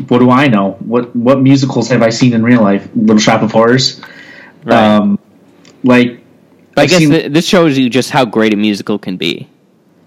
[0.08, 0.72] what do I know?
[0.80, 2.90] What what musicals have I seen in real life?
[2.96, 4.02] Little Shop of Horrors.
[4.64, 4.76] Right.
[4.98, 5.20] Um,
[5.84, 6.22] like
[6.78, 9.48] I I've guess seen- th- this shows you just how great a musical can be.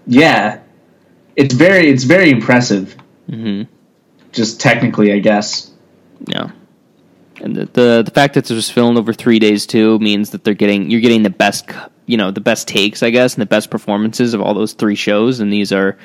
[0.07, 0.59] yeah,
[1.35, 2.95] it's very it's very impressive.
[3.29, 3.63] hmm
[4.31, 5.71] Just technically, I guess.
[6.27, 6.51] Yeah.
[7.41, 10.43] And the, the the fact that it was filmed over three days too means that
[10.43, 11.69] they're getting you're getting the best
[12.05, 14.95] you know the best takes I guess and the best performances of all those three
[14.95, 15.97] shows and these are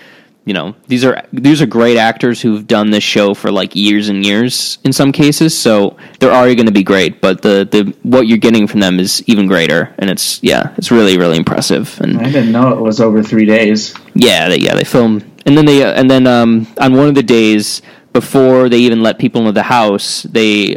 [0.46, 4.08] you know these are these are great actors who've done this show for like years
[4.08, 7.94] and years in some cases so they're already going to be great but the the
[8.02, 12.00] what you're getting from them is even greater and it's yeah it's really really impressive
[12.00, 13.94] and I didn't know it was over three days.
[14.14, 17.14] yeah, they, yeah, they film, and then they, uh, and then um, on one of
[17.14, 20.76] the days before they even let people into the house, they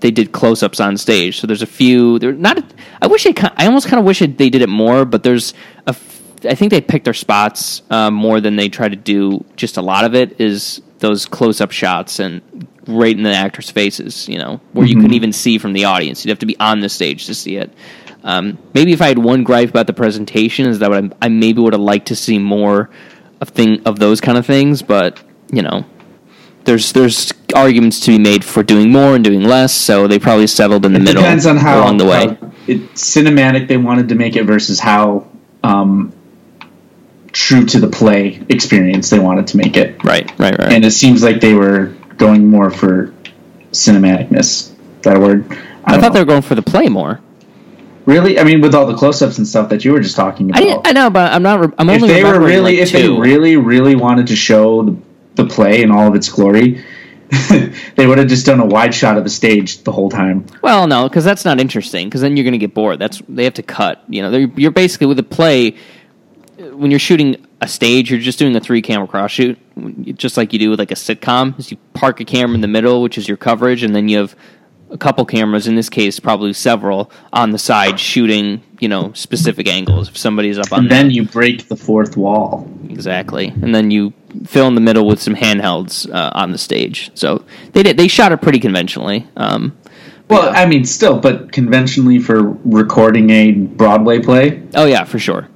[0.00, 1.40] they did close-ups on stage.
[1.40, 2.18] So there's a few.
[2.18, 2.62] They're not.
[3.00, 3.34] I wish they.
[3.56, 5.54] I almost kind of wish they did it more, but there's
[5.86, 5.94] a.
[6.44, 9.44] I think they picked their spots um, more than they try to do.
[9.56, 12.40] Just a lot of it is those close-up shots and
[12.86, 14.28] right in the actors' faces.
[14.28, 16.24] You know, where you couldn't even see from the audience.
[16.24, 17.72] You'd have to be on the stage to see it.
[18.22, 21.60] Um, maybe if I had one gripe about the presentation is that I, I maybe
[21.62, 22.90] would have liked to see more
[23.40, 25.84] of thing of those kind of things, but you know,
[26.64, 30.46] there's there's arguments to be made for doing more and doing less, so they probably
[30.46, 32.26] settled in the It middle depends on how along the way.
[32.26, 35.26] how it, cinematic they wanted to make it versus how
[35.64, 36.12] um,
[37.32, 40.02] true to the play experience they wanted to make it.
[40.04, 40.72] right, right, right.
[40.72, 43.14] And it seems like they were going more for
[43.72, 44.72] cinematicness.
[45.02, 45.46] That word?
[45.84, 46.10] I don't thought know.
[46.10, 47.20] they were going for the play more.
[48.04, 48.38] really.
[48.38, 50.60] I mean, with all the close-ups and stuff that you were just talking about.
[50.60, 51.60] didn't- I know, but I'm not.
[51.60, 54.82] re- I'm if only they were really, like, if they really, really wanted to show
[54.82, 54.96] the,
[55.36, 56.84] the play in all of its glory,
[57.96, 60.44] they would have just done a wide shot of the stage the whole time.
[60.62, 62.08] Well, no, because that's not interesting.
[62.08, 62.98] Because then you're going to get bored.
[62.98, 64.02] That's they have to cut.
[64.08, 65.76] You know, they're- you're basically with a play.
[66.60, 69.58] When you're shooting a stage, you're just doing a three camera cross shoot,
[70.18, 71.58] just like you do with like a sitcom.
[71.58, 74.18] Is you park a camera in the middle, which is your coverage, and then you
[74.18, 74.36] have
[74.90, 75.66] a couple cameras.
[75.66, 78.62] In this case, probably several on the side shooting.
[78.78, 80.08] You know, specific angles.
[80.08, 82.68] If somebody's up on And then you break the fourth wall.
[82.88, 84.12] exactly, and then you
[84.44, 87.10] fill in the middle with some handhelds uh, on the stage.
[87.14, 87.96] So they did.
[87.96, 89.26] They shot it pretty conventionally.
[89.36, 89.76] Um,
[90.28, 94.62] Well, I mean, still, but conventionally for recording a Broadway play.
[94.74, 95.48] oh yeah, for sure.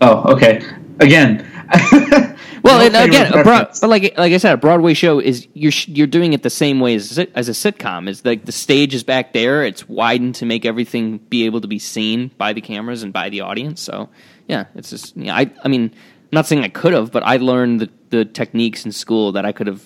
[0.00, 0.62] Oh, okay.
[1.00, 1.46] Again.
[2.66, 5.46] Well, No and again, a broad, but like like I said, a Broadway show is
[5.54, 8.08] you're you're doing it the same way as a as a sitcom.
[8.08, 11.68] Is like the stage is back there, it's widened to make everything be able to
[11.68, 13.80] be seen by the cameras and by the audience.
[13.80, 14.08] So
[14.48, 15.36] yeah, it's just yeah.
[15.36, 18.84] I I mean, I'm not saying I could have, but I learned the, the techniques
[18.84, 19.84] in school that I could have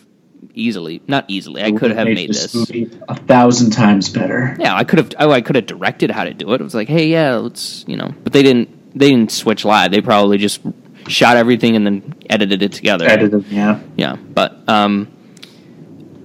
[0.54, 2.54] easily, not easily, I could have made this.
[2.54, 4.56] movie a thousand times better.
[4.58, 5.12] Yeah, I could have.
[5.18, 6.62] Oh, I could have directed how to do it.
[6.62, 8.14] It was like, hey, yeah, let's you know.
[8.24, 8.79] But they didn't.
[8.94, 9.90] They didn't switch live.
[9.92, 10.60] They probably just
[11.08, 13.06] shot everything and then edited it together.
[13.06, 13.80] Edited, yeah.
[13.96, 15.08] Yeah, but um,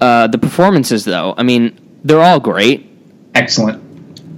[0.01, 2.89] uh, the performances, though, I mean, they're all great.
[3.34, 3.84] Excellent.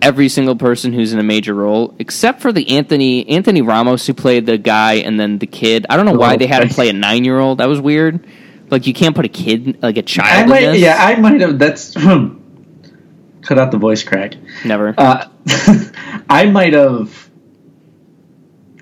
[0.02, 4.14] Every single person who's in a major role, except for the Anthony Anthony Ramos who
[4.14, 5.88] played the guy and then the kid.
[5.90, 7.58] I don't know why Oh, they had to play a nine year old.
[7.58, 8.26] That was weird.
[8.70, 10.44] Like you can't put a kid, like a child.
[10.44, 11.58] in might, yeah, I might have.
[11.58, 14.34] That's cut out the voice crack.
[14.64, 14.94] never.
[14.98, 15.28] Uh,
[16.30, 17.27] I might have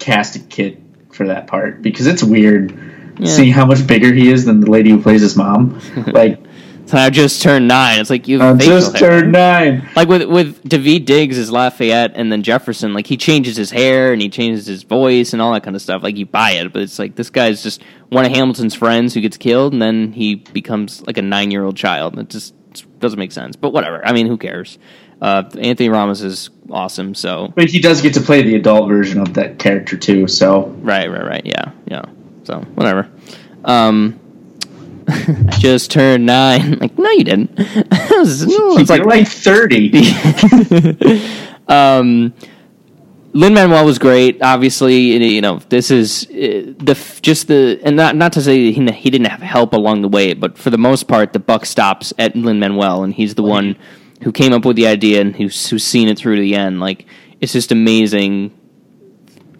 [0.06, 2.78] cast a kid for that part because it's weird
[3.18, 3.28] Yeah.
[3.28, 5.80] seeing how much bigger he is than the lady who plays his mom.
[6.08, 6.40] like,
[6.86, 8.00] so I just turned nine.
[8.00, 9.90] It's like you I have just turned nine.
[9.96, 14.14] Like with with Daveed Diggs as Lafayette and then Jefferson, like he changes his hair
[14.14, 16.04] and he changes his voice and all that kind of stuff.
[16.04, 19.22] Like you buy it, but it's like this guy's just one of Hamilton's friends who
[19.22, 22.20] gets killed and then he becomes like a nine year old child.
[22.20, 22.54] It just
[23.00, 23.56] doesn't make sense.
[23.56, 24.06] But whatever.
[24.06, 24.78] I mean, who cares?
[25.22, 27.16] Uh, Anthony Ramos is awesome.
[27.16, 30.28] So But he does get to play the adult version of that character too.
[30.28, 31.46] So right, right, right.
[31.46, 32.06] Yeah, yeah.
[32.44, 33.10] So whatever.
[33.64, 34.20] Um,
[35.08, 36.80] I just turned nine.
[36.80, 37.52] Like no, you didn't.
[37.58, 39.92] it's like like like thirty.
[41.68, 42.34] um,
[43.34, 44.42] Lin Manuel was great.
[44.42, 48.92] Obviously, you know this is uh, the just the and not not to say he
[48.92, 52.14] he didn't have help along the way, but for the most part, the buck stops
[52.18, 53.76] at Lin Manuel, and he's the one
[54.24, 56.80] who came up with the idea and who's who's seen it through to the end.
[56.80, 57.06] Like
[57.42, 58.58] it's just amazing.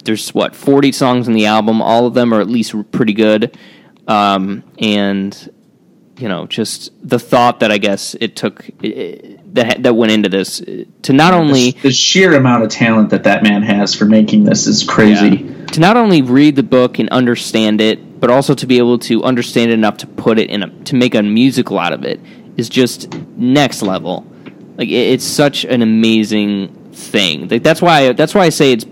[0.04, 1.82] There's what 40 songs on the album.
[1.82, 3.56] All of them are at least pretty good,
[4.06, 5.52] um, and
[6.18, 10.28] you know, just the thought that I guess it took eh, that that went into
[10.28, 10.62] this
[11.02, 14.66] to not only the sheer amount of talent that that man has for making this
[14.66, 15.36] is crazy.
[15.36, 15.66] Yeah.
[15.66, 19.24] To not only read the book and understand it, but also to be able to
[19.24, 22.20] understand it enough to put it in a to make a musical out of it
[22.56, 24.26] is just next level.
[24.76, 27.48] Like it, it's such an amazing thing.
[27.48, 28.84] Like, that's why that's why I say it's.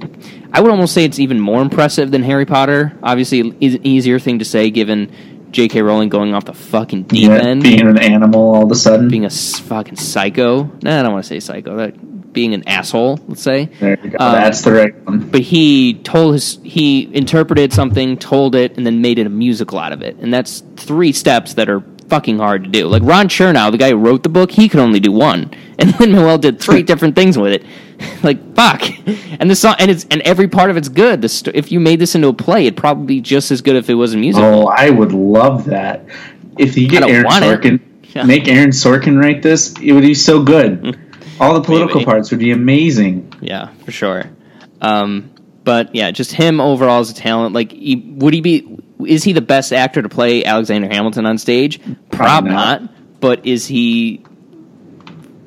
[0.52, 2.96] I would almost say it's even more impressive than Harry Potter.
[3.02, 5.10] Obviously, is an easier thing to say given
[5.50, 5.82] J.K.
[5.82, 9.08] Rowling going off the fucking deep Yeah, end, being an animal all of a sudden.
[9.08, 10.64] being a fucking psycho.
[10.82, 11.76] Nah, I don't want to say psycho.
[11.76, 13.18] That being an asshole.
[13.28, 13.66] Let's say.
[13.80, 14.16] there you go.
[14.18, 15.28] Um, That's the right one.
[15.30, 19.78] but he told his he interpreted something, told it, and then made it a musical
[19.78, 20.16] out of it.
[20.16, 22.86] And that's three steps that are fucking hard to do.
[22.86, 25.98] Like Ron Chernow, the guy who wrote the book, he could only do one, and
[26.00, 27.64] Lin Manuel did three different things with it.
[28.24, 28.82] like fuck,
[29.40, 31.22] and the song and it's and every part of it's good.
[31.22, 33.76] The sto- if you made this into a play, it'd probably be just as good
[33.76, 34.48] if it was a musical.
[34.48, 36.04] Oh, I would love that.
[36.58, 37.26] If you get Aaron.
[37.26, 37.80] Sorkin,
[38.14, 38.24] Yeah.
[38.24, 40.98] make Aaron Sorkin write this, it would be so good.
[41.40, 42.04] All the political Maybe.
[42.04, 43.32] parts would be amazing.
[43.40, 44.24] Yeah, for sure.
[44.80, 45.30] Um,
[45.64, 47.54] but yeah, just him overall as a talent.
[47.54, 48.78] Like, he, would he be?
[49.06, 51.80] Is he the best actor to play Alexander Hamilton on stage?
[52.10, 52.82] Probably not.
[52.82, 52.90] not.
[53.20, 54.24] But is he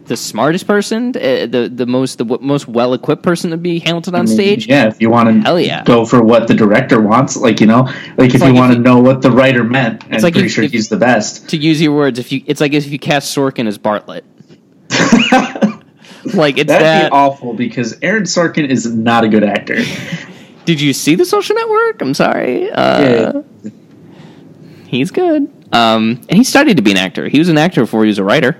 [0.05, 1.09] the smartest person?
[1.09, 4.23] Uh, the the most the w- most well equipped person to be Hamilton on I
[4.25, 4.67] mean, stage?
[4.67, 5.83] Yeah, if you want to Hell yeah.
[5.83, 7.83] go for what the director wants, like you know,
[8.17, 10.51] like if like you want to know what the writer meant, I'm like pretty if-
[10.53, 11.49] sure if- he's the best.
[11.49, 14.25] To use your words, if you it's like if you cast Sorkin as Bartlett.
[16.33, 17.09] like it's That'd that.
[17.11, 19.77] be awful because Aaron Sorkin is not a good actor.
[20.67, 22.01] Did you see the Social Network?
[22.01, 22.69] I'm sorry.
[22.69, 23.01] Uh,
[23.63, 23.71] Yeah.
[24.87, 25.49] He's good.
[25.71, 27.27] Um, and he studied to be an actor.
[27.29, 28.57] He was an actor before he was a writer.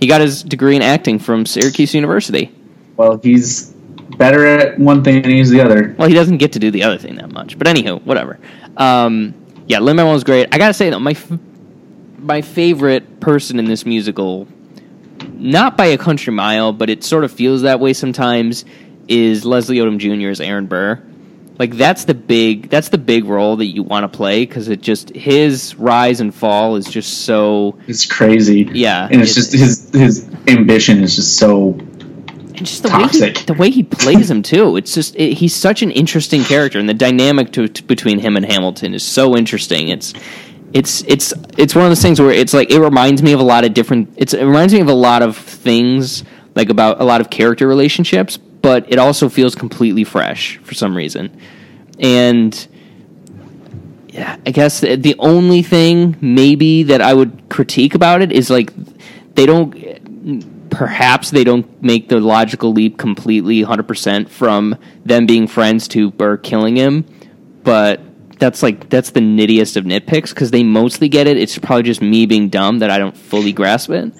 [0.00, 2.50] He got his degree in acting from Syracuse University.
[2.96, 3.70] Well, he's
[4.16, 5.94] better at one thing than he's the other.
[5.98, 7.58] Well, he doesn't get to do the other thing that much.
[7.58, 8.38] But anywho, whatever.
[8.78, 9.34] Um,
[9.66, 10.48] yeah, Lin Manuel was great.
[10.54, 11.32] I gotta say though, my f-
[12.18, 14.48] my favorite person in this musical,
[15.34, 18.64] not by a country mile, but it sort of feels that way sometimes,
[19.08, 20.28] is Leslie Odom Jr.
[20.30, 21.02] as Aaron Burr.
[21.60, 24.80] Like that's the big that's the big role that you want to play because it
[24.80, 28.66] just his rise and fall is just so It's crazy.
[28.72, 31.74] Yeah, and it's it- just his his ambition is just so.
[31.74, 33.20] and just the Toxic.
[33.20, 34.76] way he, the way he plays him too.
[34.78, 38.38] It's just it, he's such an interesting character, and the dynamic to, to- between him
[38.38, 39.88] and Hamilton is so interesting.
[39.90, 40.14] It's
[40.72, 43.44] it's it's it's one of those things where it's like it reminds me of a
[43.44, 44.14] lot of different.
[44.16, 47.68] It's it reminds me of a lot of things like about a lot of character
[47.68, 51.38] relationships, but it also feels completely fresh for some reason,
[51.98, 52.68] and.
[54.12, 58.72] Yeah, I guess the, only thing maybe that I would critique about it is like
[59.36, 65.88] they don't perhaps they don't make the logical leap completely 100% from them being friends
[65.88, 67.04] to Burr killing him,
[67.62, 68.00] but
[68.38, 71.36] that's like that's the nittiest of nitpicks because they mostly get it.
[71.36, 74.14] It's probably just me being dumb that I don't fully grasp it.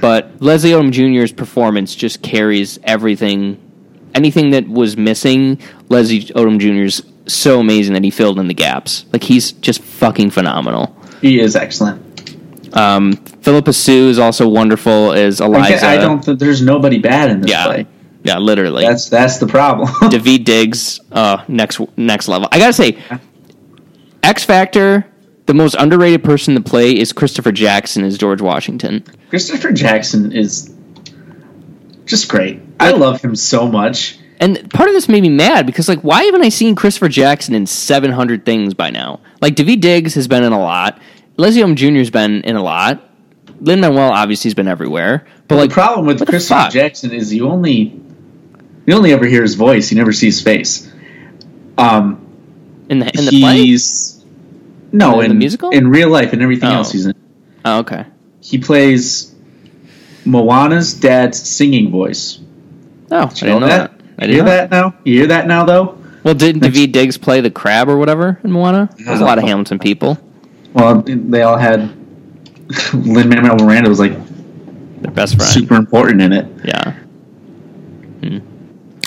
[0.00, 3.60] But Leslie Odom Jr.'s performance just carries everything.
[4.14, 9.04] Anything that was missing, Leslie Odom Jr.'s so amazing that he filled in the gaps.
[9.12, 10.96] Like he's just fucking phenomenal.
[11.20, 12.02] He is excellent.
[12.76, 15.86] Um, Phillipa Soo is also wonderful as Eliza.
[15.86, 17.86] I don't think there's nobody bad in this Yeah, play.
[18.22, 18.84] yeah, literally.
[18.84, 19.88] That's that's the problem.
[20.10, 22.48] Daveed Diggs, uh, next next level.
[22.52, 22.98] I gotta say,
[24.22, 25.06] X Factor.
[25.46, 29.04] The most underrated person to play is Christopher Jackson as George Washington.
[29.30, 30.74] Christopher Jackson is
[32.04, 32.60] just great.
[32.78, 34.18] I love him so much.
[34.38, 37.54] And part of this made me mad because, like, why haven't I seen Christopher Jackson
[37.54, 39.20] in 700 things by now?
[39.40, 41.00] Like, Daveed Diggs has been in a lot.
[41.38, 41.98] Leslie Odom Jr.
[41.98, 43.02] has been in a lot.
[43.60, 45.26] Lin Manuel obviously has been everywhere.
[45.48, 46.68] But, like, the problem with Christopher?
[46.70, 47.98] Jackson is you only
[48.86, 49.90] you only ever hear his voice.
[49.90, 50.92] You never see his face.
[51.78, 52.22] Um,
[52.90, 53.76] in the, in the play?
[54.92, 55.70] no In in, the musical?
[55.70, 56.74] in real life and everything Oh.
[56.76, 57.14] else he's in.
[57.64, 58.04] Oh, okay.
[58.40, 59.34] He plays
[60.24, 62.38] Moana's dad's singing voice.
[63.10, 63.90] Oh, I You didn't know that.
[64.18, 64.94] I didn't hear know that now?
[65.04, 65.98] You hear that now, though?
[66.24, 68.90] Well, didn't Daveed Diggs play the crab or whatever in Moana?
[68.98, 70.18] There's a lot of Hamilton people.
[70.72, 71.80] Well, they all had
[72.94, 74.12] Lin Manuel Miranda was like
[75.02, 75.50] Their best friend.
[75.52, 76.46] super important in it.
[76.64, 76.92] Yeah.
[78.22, 78.38] Hmm.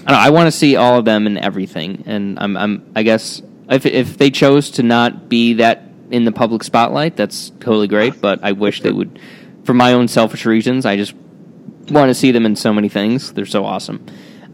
[0.08, 0.18] I know.
[0.18, 2.92] I want to see all of them in everything, and I'm, I'm.
[2.96, 7.50] I guess if if they chose to not be that in the public spotlight, that's
[7.60, 8.22] totally great.
[8.22, 9.20] But I wish they would,
[9.66, 10.86] for my own selfish reasons.
[10.86, 11.14] I just
[11.92, 13.34] want to see them in so many things.
[13.34, 14.06] They're so awesome.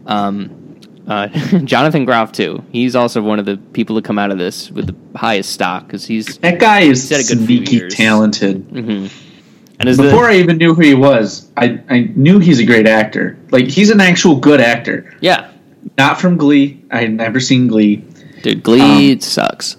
[0.06, 1.28] Um, uh,
[1.64, 2.64] Jonathan Groff too.
[2.70, 5.86] He's also one of the people that come out of this with the highest stock
[5.86, 8.70] because he's That guy is He's a good sneaky talented.
[8.72, 12.66] and is Before the, I even knew who he was, I, I knew he's a
[12.66, 13.38] great actor.
[13.50, 15.14] Like he's an actual good actor.
[15.20, 15.52] yeah
[15.96, 16.82] not from Glee.
[16.90, 18.04] I had never seen Glee.
[18.42, 19.76] Dude, Glee sucks.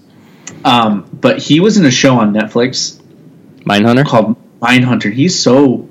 [0.64, 3.02] Um, but he was in a show on Netflix
[3.64, 4.06] Mindhunter.
[4.06, 5.12] called Mindhunter.
[5.12, 5.90] He's so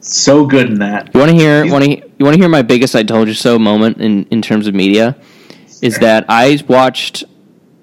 [0.00, 1.10] so good in that.
[1.14, 1.70] You want to hear?
[1.70, 1.90] Want to?
[1.90, 4.74] You want to hear my biggest "I told you so" moment in in terms of
[4.74, 5.16] media?
[5.80, 7.24] Is that I watched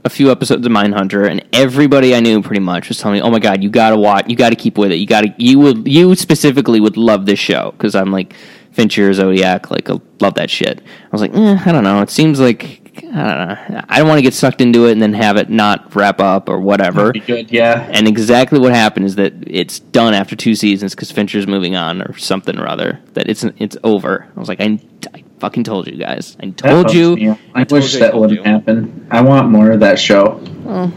[0.04, 3.32] a few episodes of Mindhunter, and everybody I knew pretty much was telling me, "Oh
[3.32, 6.14] my god, you gotta watch, you gotta keep with it, you gotta, you would, you
[6.16, 8.34] specifically would love this show because I'm like
[8.72, 9.90] Fincher, Zodiac, like
[10.22, 13.70] love that shit." I was like, eh, I don't know, it seems like I don't
[13.70, 16.20] know, I don't want to get sucked into it and then have it not wrap
[16.20, 17.12] up or whatever.
[17.12, 17.90] Be good, yeah.
[17.92, 22.02] And exactly what happened is that it's done after two seasons because Fincher's moving on
[22.02, 23.02] or something or other.
[23.14, 24.28] That it's it's over.
[24.36, 24.80] I was like, I,
[25.14, 26.38] I fucking told you guys.
[26.42, 27.16] I told you.
[27.16, 27.40] me out.
[27.54, 28.44] I, told wish you, that wouldn't you.
[28.44, 29.08] happen.
[29.12, 30.42] I want more of that show.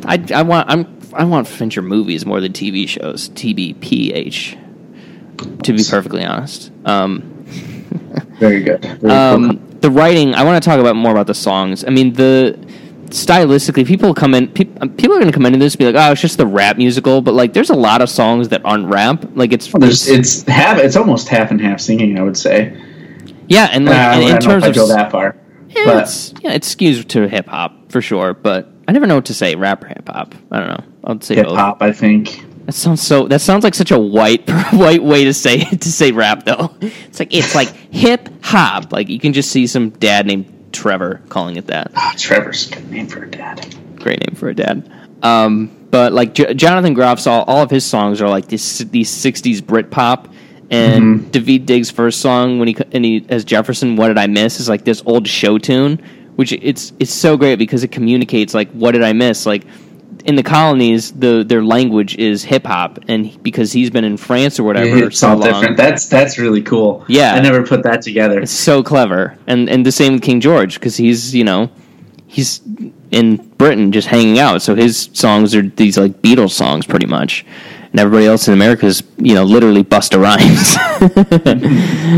[0.05, 3.29] I I want I'm I want Fincher movies more than TV shows.
[3.31, 4.65] TBPH.
[5.63, 6.73] To be perfectly honest.
[6.85, 7.45] Um,
[8.41, 8.85] Very good.
[8.85, 8.99] Very
[9.59, 9.68] cool.
[9.81, 10.35] The writing.
[10.35, 11.85] I want to talk about more about the songs.
[11.85, 12.59] I mean, the
[13.07, 14.49] stylistically, people come in.
[14.49, 16.47] People, people are going to come into this and be like, "Oh, it's just the
[16.47, 19.25] rap musical," but like, there's a lot of songs that aren't rap.
[19.35, 20.79] Like, it's There's, it's half.
[20.79, 22.19] It's almost half and half singing.
[22.19, 22.77] I would say.
[23.47, 25.37] yeah, and Uh, like I in, don't in know terms I of go that far,
[25.69, 29.15] Yeah, but it's, yeah, it skews to hip hop for sure, but I never know
[29.17, 30.35] what to say, rap or hip hop.
[30.51, 30.85] I don't know.
[31.05, 31.81] I'll say hip hop.
[31.83, 32.45] I think.
[32.69, 33.27] That sounds so.
[33.27, 36.77] That sounds like such a white white way to say to say rap though.
[36.83, 38.93] It's like it's like hip hop.
[38.93, 41.93] Like you can just see some dad named Trevor calling it that.
[41.97, 43.75] Ah, Trevor's a good name for a dad.
[43.97, 44.93] Great name for a dad.
[45.23, 49.11] Um, but like J- Jonathan Groff's all, all of his songs are like this these
[49.11, 50.29] '60s Brit pop.
[50.71, 54.61] And Daveed Diggs' first song when he and he as Jefferson, "What Did I Miss?"
[54.61, 56.03] is like this old show tune,
[56.37, 59.47] which it's it's so great because it communicates like what did I miss?
[59.47, 59.65] Like
[60.29, 64.61] in the colonies, the their language is hip hop, and because he's been in France
[64.61, 65.79] or whatever It's so all long, different.
[65.79, 67.03] That's that's really cool.
[67.09, 67.33] Yeah.
[67.33, 68.39] I never put that together.
[68.41, 69.39] it's so clever.
[69.47, 71.71] And and the same with King George because he's you know
[72.27, 72.61] he's
[73.11, 77.47] in Britain just hanging out, so his songs are these like Beatles songs pretty much.
[77.91, 80.77] And everybody else in America is, you know, literally Busta Rhymes.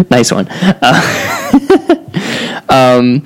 [0.10, 0.48] nice one.
[0.50, 1.00] Uh,
[2.68, 3.24] um,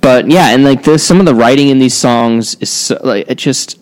[0.00, 3.26] but yeah, and like the, some of the writing in these songs is so, like
[3.28, 3.78] it just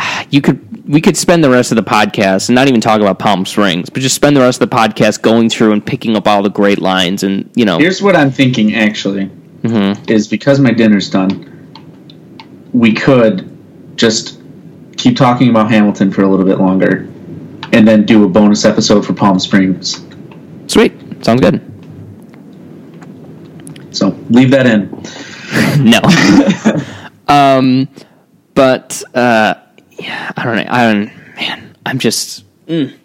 [0.30, 3.18] you could we could spend the rest of the podcast and not even talk about
[3.18, 6.26] Palm Springs, but just spend the rest of the podcast going through and picking up
[6.26, 8.74] all the great lines and you know Here's what I'm thinking.
[8.74, 9.30] Actually,
[9.62, 10.10] Mm-hmm.
[10.10, 11.46] is because my dinner's done.
[12.72, 13.46] We could
[13.96, 14.40] just
[14.96, 17.08] keep talking about Hamilton for a little bit longer,
[17.72, 20.02] and then do a bonus episode for Palm Springs.
[20.66, 20.92] sweet
[21.22, 21.60] sounds good.
[23.94, 25.02] So leave that in.
[25.80, 26.00] No,
[27.34, 27.88] um,
[28.54, 29.54] but uh,
[30.00, 30.66] yeah, I don't know.
[30.68, 31.76] I don't man.
[31.86, 32.44] I'm just.
[32.66, 32.96] mm.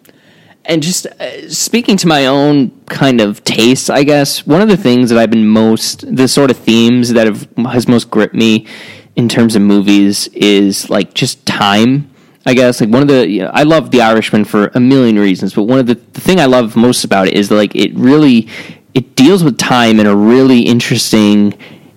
[0.68, 4.76] And just uh, speaking to my own kind of tastes, I guess one of the
[4.76, 8.66] things that I've been most the sort of themes that have has most gripped me
[9.14, 12.10] in terms of movies is like just time.
[12.44, 15.20] I guess like one of the you know, I love The Irishman for a million
[15.20, 17.94] reasons, but one of the the thing I love most about it is like it
[17.94, 18.48] really
[18.92, 21.56] it deals with time in a really interesting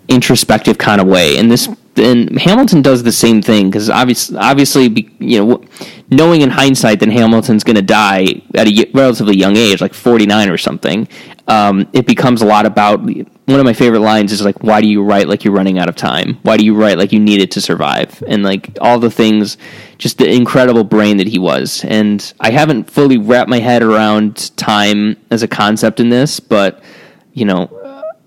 [0.09, 1.37] introspective kind of way.
[1.37, 5.63] And this and Hamilton does the same thing because obviously, obviously, you know,
[6.09, 10.25] knowing in hindsight that Hamilton's going to die at a relatively young age, like forty
[10.25, 11.07] nine or something,
[11.47, 13.01] um, it becomes a lot about.
[13.01, 15.89] One of my favorite lines is like, "Why do you write like you're running out
[15.89, 16.37] of time?
[16.43, 19.57] Why do you write like you need it to survive?" And like all the things,
[19.97, 21.83] just the incredible brain that he was.
[21.85, 26.83] And I haven't fully wrapped my head around time as a concept in this, but
[27.33, 27.78] you know,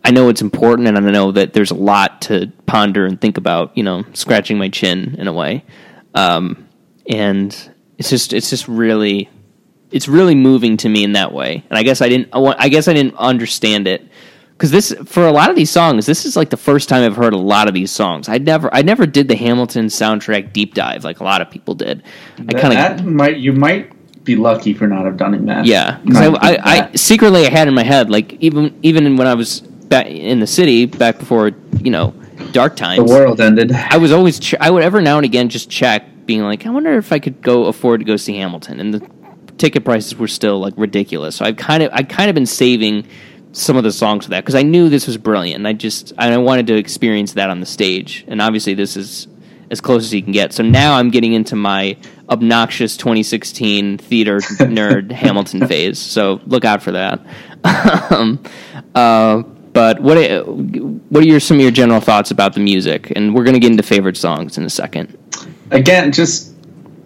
[0.05, 3.39] I know it's important, and I know that there's a lot to ponder and think
[3.39, 3.77] about.
[3.77, 5.65] You know, scratching my chin in a way,
[6.15, 6.69] um,
[7.09, 7.57] and
[7.99, 9.31] it's just it's just really
[9.93, 11.65] it's really moving to me in that way.
[11.71, 14.09] And I guess I didn't I guess I didn't understand it
[14.53, 17.17] because this for a lot of these songs, this is like the first time I've
[17.17, 18.29] heard a lot of these songs.
[18.29, 21.75] I never I never did the Hamilton soundtrack deep dive like a lot of people
[21.75, 22.03] did.
[22.39, 23.93] I kind of might you might
[24.25, 25.45] be lucky for not have done it.
[25.47, 25.67] that.
[25.67, 29.27] yeah, because I, I, I secretly I had in my head like even even when
[29.27, 29.63] I was
[29.93, 32.15] back in the city back before you know
[32.53, 32.99] dark times.
[32.99, 33.73] the world ended.
[33.73, 36.71] I was always ch- I would every now and again just check, being like, I
[36.71, 39.07] wonder if I could go afford to go see Hamilton, and the
[39.59, 41.37] ticket prices were still like ridiculous.
[41.37, 43.07] So I've kind of I kind of been saving
[43.53, 45.57] some of the songs for that because I knew this was brilliant.
[45.57, 49.29] And I just I wanted to experience that on the stage, and obviously this is
[49.71, 50.53] as close as you can get.
[50.53, 51.97] So now I'm getting into my
[52.29, 55.99] obnoxious 2016 theater nerd Hamilton phase.
[55.99, 57.21] So look out for that.
[58.11, 58.43] um,
[58.95, 59.43] uh,
[59.73, 60.17] but what
[60.47, 63.13] what are your some of your general thoughts about the music?
[63.17, 65.17] And we're going to get into favorite songs in a second.
[65.71, 66.55] Again, just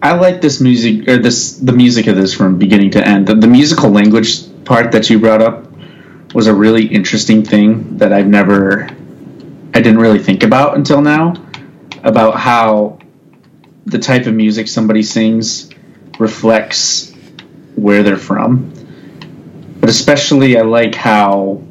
[0.01, 3.27] I like this music or this the music of this from beginning to end.
[3.27, 5.67] The, the musical language part that you brought up
[6.33, 8.89] was a really interesting thing that I've never
[9.73, 11.35] I didn't really think about until now
[12.03, 12.99] about how
[13.85, 15.69] the type of music somebody sings
[16.19, 17.13] reflects
[17.75, 18.73] where they're from.
[19.79, 21.61] But especially, I like how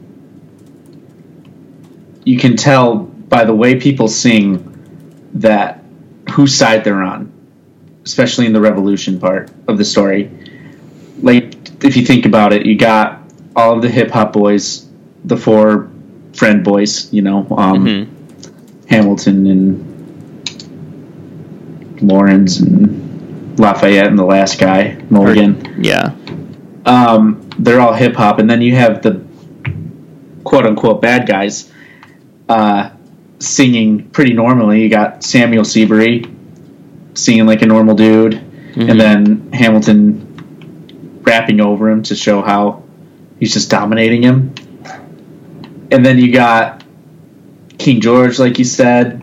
[2.27, 4.72] you can tell by the way people sing
[5.35, 5.83] that
[6.33, 7.33] whose side they're on,
[8.05, 10.31] especially in the revolution part of the story.
[11.22, 11.55] Like,
[11.85, 13.22] if you think about it, you got
[13.55, 14.87] all of the hip hop boys,
[15.24, 15.89] the four
[16.35, 18.07] friend boys, you know, um, Mhm.
[18.89, 19.93] Hamilton and
[22.03, 25.77] Laurens and Lafayette and the last guy, Morgan.
[25.81, 26.11] Yeah.
[26.85, 29.20] um, they're all hip hop, and then you have the
[30.45, 31.70] quote unquote bad guys
[32.49, 32.91] uh,
[33.39, 34.83] singing pretty normally.
[34.83, 36.25] You got Samuel Seabury
[37.15, 42.85] singing like a normal dude, and then Hamilton rapping over him to show how
[43.41, 44.55] he's just dominating him.
[45.91, 46.85] And then you got
[47.79, 49.23] King George, like you said.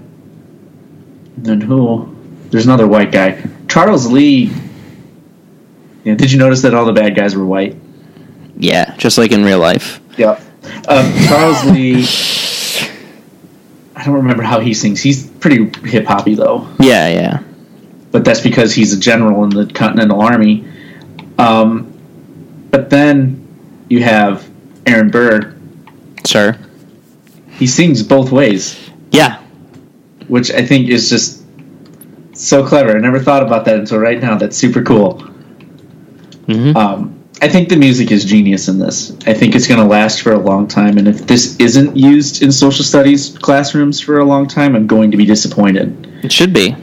[1.37, 2.15] And then who?
[2.49, 3.43] There's another white guy.
[3.67, 4.51] Charles Lee.
[6.03, 7.75] Yeah, did you notice that all the bad guys were white?
[8.57, 8.95] Yeah.
[8.97, 9.99] Just like in real life.
[10.17, 10.41] Yep.
[10.87, 12.05] Um, Charles Lee.
[14.03, 15.01] I don't remember how he sings.
[15.01, 17.07] He's pretty hip hoppy though, Yeah.
[17.07, 17.39] Yeah.
[18.11, 20.65] but that's because he's a general in the Continental Army.
[21.39, 21.87] Um,
[22.69, 23.47] but then
[23.89, 24.45] you have
[24.85, 25.55] Aaron Burr.
[26.25, 26.57] Sure.
[27.51, 28.77] He sings both ways,
[29.11, 29.37] Yeah.
[30.27, 31.41] which I think is just
[32.33, 32.97] so clever.
[32.97, 34.37] I never thought about that until right now.
[34.37, 35.23] That's super cool.
[36.47, 36.75] Mhm.
[36.75, 37.12] Um,
[37.43, 39.11] I think the music is genius in this.
[39.27, 40.97] I think it's going to last for a long time.
[40.97, 45.11] And if this isn't used in social studies classrooms for a long time, I'm going
[45.11, 46.07] to be disappointed.
[46.23, 46.73] It should be.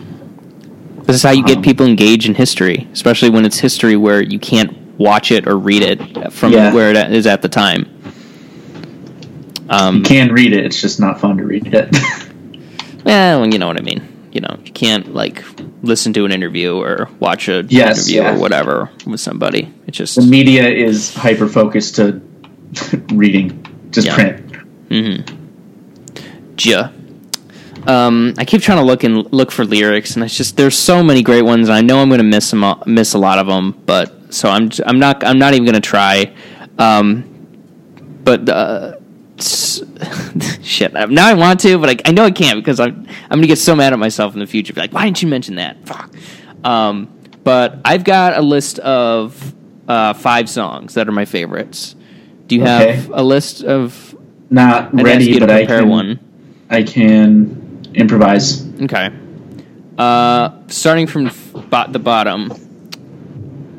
[1.04, 4.20] This is how you get Um, people engaged in history, especially when it's history where
[4.20, 6.74] you can't watch it or read it from Yeah.
[6.74, 7.86] where it is at the time.
[9.70, 11.96] Um, You can read it, it's just not fun to read it.
[13.04, 14.02] well, you know what I mean.
[14.32, 15.44] You know, you can't like
[15.82, 18.34] listen to an interview or watch a Yes, interview yeah.
[18.36, 19.72] or whatever with somebody.
[19.86, 22.20] It's just the media is hyper focused to
[23.12, 24.14] reading, just Yeah.
[24.14, 24.46] print.
[26.58, 26.90] ja.
[27.86, 31.02] Um, I keep trying to look and look for lyrics, and it's just there's so
[31.02, 31.68] many great ones.
[31.68, 34.48] And I know I'm going to miss them, miss a lot of them, but so
[34.50, 36.32] I'm I'm not I'm not even going to try.
[36.78, 37.24] Um,
[38.22, 38.96] but uh,
[40.62, 43.42] shit, now I want to, but I, I know I can't because I'm I'm going
[43.42, 44.72] to get so mad at myself in the future.
[44.72, 45.86] Be like, why didn't you mention that?
[45.86, 46.12] Fuck.
[46.64, 49.54] Um, but I've got a list of
[49.88, 51.96] uh, five songs that are my favorites.
[52.46, 54.06] Do you have a list of?
[54.50, 56.20] Not I'd ready, but I can, one.
[56.68, 58.66] I can improvise.
[58.82, 59.10] Okay.
[59.96, 62.50] Uh, starting from f- the bottom,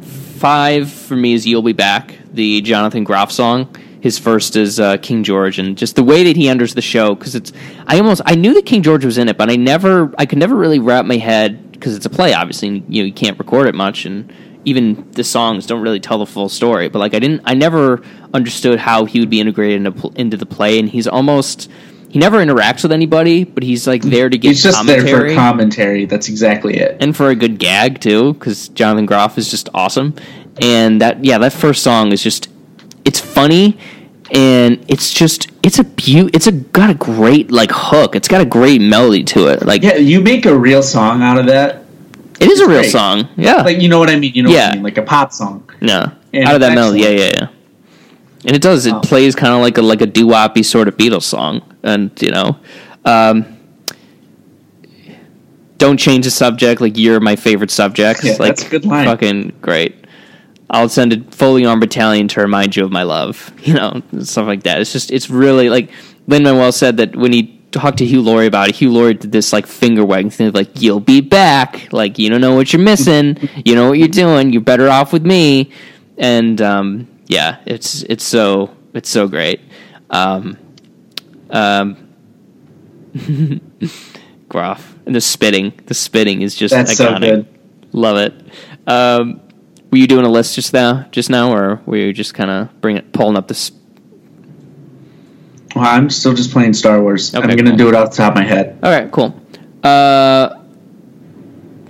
[0.02, 3.76] five for me is "You'll Be Back," the Jonathan Groff song.
[4.02, 7.14] His first is uh, King George, and just the way that he enters the show
[7.14, 7.54] because it's.
[7.86, 10.40] I almost I knew that King George was in it, but I never I could
[10.40, 12.34] never really wrap my head because it's a play.
[12.34, 14.34] Obviously, and, you know you can't record it much, and
[14.66, 16.90] even the songs don't really tell the full story.
[16.90, 18.02] But like I didn't I never
[18.34, 21.70] understood how he would be integrated into into the play, and he's almost.
[22.10, 25.34] He never interacts with anybody, but he's like there to get He's just there for
[25.34, 26.06] commentary.
[26.06, 26.98] That's exactly it.
[27.00, 30.16] and for a good gag too, because Jonathan Groff is just awesome.
[30.62, 32.50] And that yeah, that first song is just
[33.06, 33.78] it's funny
[34.34, 38.16] and it's just it's a beau it's a got a great like hook.
[38.16, 39.66] It's got a great melody to it.
[39.66, 41.84] Like Yeah, you make a real song out of that.
[42.40, 42.92] it is a real great.
[42.92, 43.28] song.
[43.38, 44.34] Yeah, Like you know what I mean?
[44.34, 44.70] You know what Yeah.
[44.70, 44.84] I mean?
[44.84, 45.70] Like a pop song.
[45.82, 47.02] yeah, and out of that melody.
[47.02, 47.48] Yeah, yeah, yeah.
[48.46, 48.86] And it does.
[48.88, 49.02] It Oh.
[49.02, 52.32] plays kind of like a like a doo woppy sort of Beatles song, and you
[52.32, 52.58] know.
[53.06, 53.46] Um,
[55.78, 56.82] don't change the subject.
[56.82, 58.24] Like you're my favorite subject.
[58.24, 59.06] Yeah, like that's a good line.
[59.06, 60.01] Fucking great.
[60.72, 63.54] I'll send a fully armed battalion to remind you of my love.
[63.62, 64.82] You know, stuff like that.
[64.82, 65.92] It's just it's really like
[66.28, 69.32] Lin Manuel said that when he talked to Hugh Laurie about it, Hugh Laurie did
[69.32, 71.94] this like finger wagging thing of, like you'll be back.
[71.94, 73.38] Like you don't know what you're missing.
[73.66, 74.52] you know what you're doing.
[74.52, 75.72] You're better off with me.
[76.18, 79.62] And um, yeah, it's it's so it's so great.
[80.10, 80.58] Um,
[81.52, 82.10] um,
[84.50, 85.74] Groff and the spitting.
[85.86, 87.20] The spitting is just That's so iconic.
[87.20, 87.48] good.
[87.94, 88.34] Love it.
[88.88, 89.42] Um,
[89.92, 92.82] were you doing a list just now, just now, or were you just kind of
[92.82, 93.72] bring it, pulling up this?
[95.76, 97.34] Well, I'm still just playing Star Wars.
[97.34, 97.78] Okay, I'm gonna cool.
[97.78, 98.78] do it off the top of my head.
[98.84, 99.40] All right, cool.
[99.84, 100.58] Uh,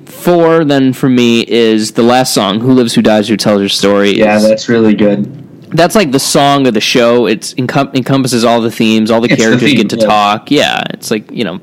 [0.06, 3.70] four then for me is the last song, "Who Lives, Who Dies, Who Tells Your
[3.70, 5.38] Story." Yeah, is- that's really good.
[5.74, 7.26] that's like the song of the show.
[7.28, 10.06] It's encom- encompasses all the themes, all the It's the characters theme, get to yeah.
[10.06, 10.52] talk.
[10.52, 11.60] Yeah, it's like you know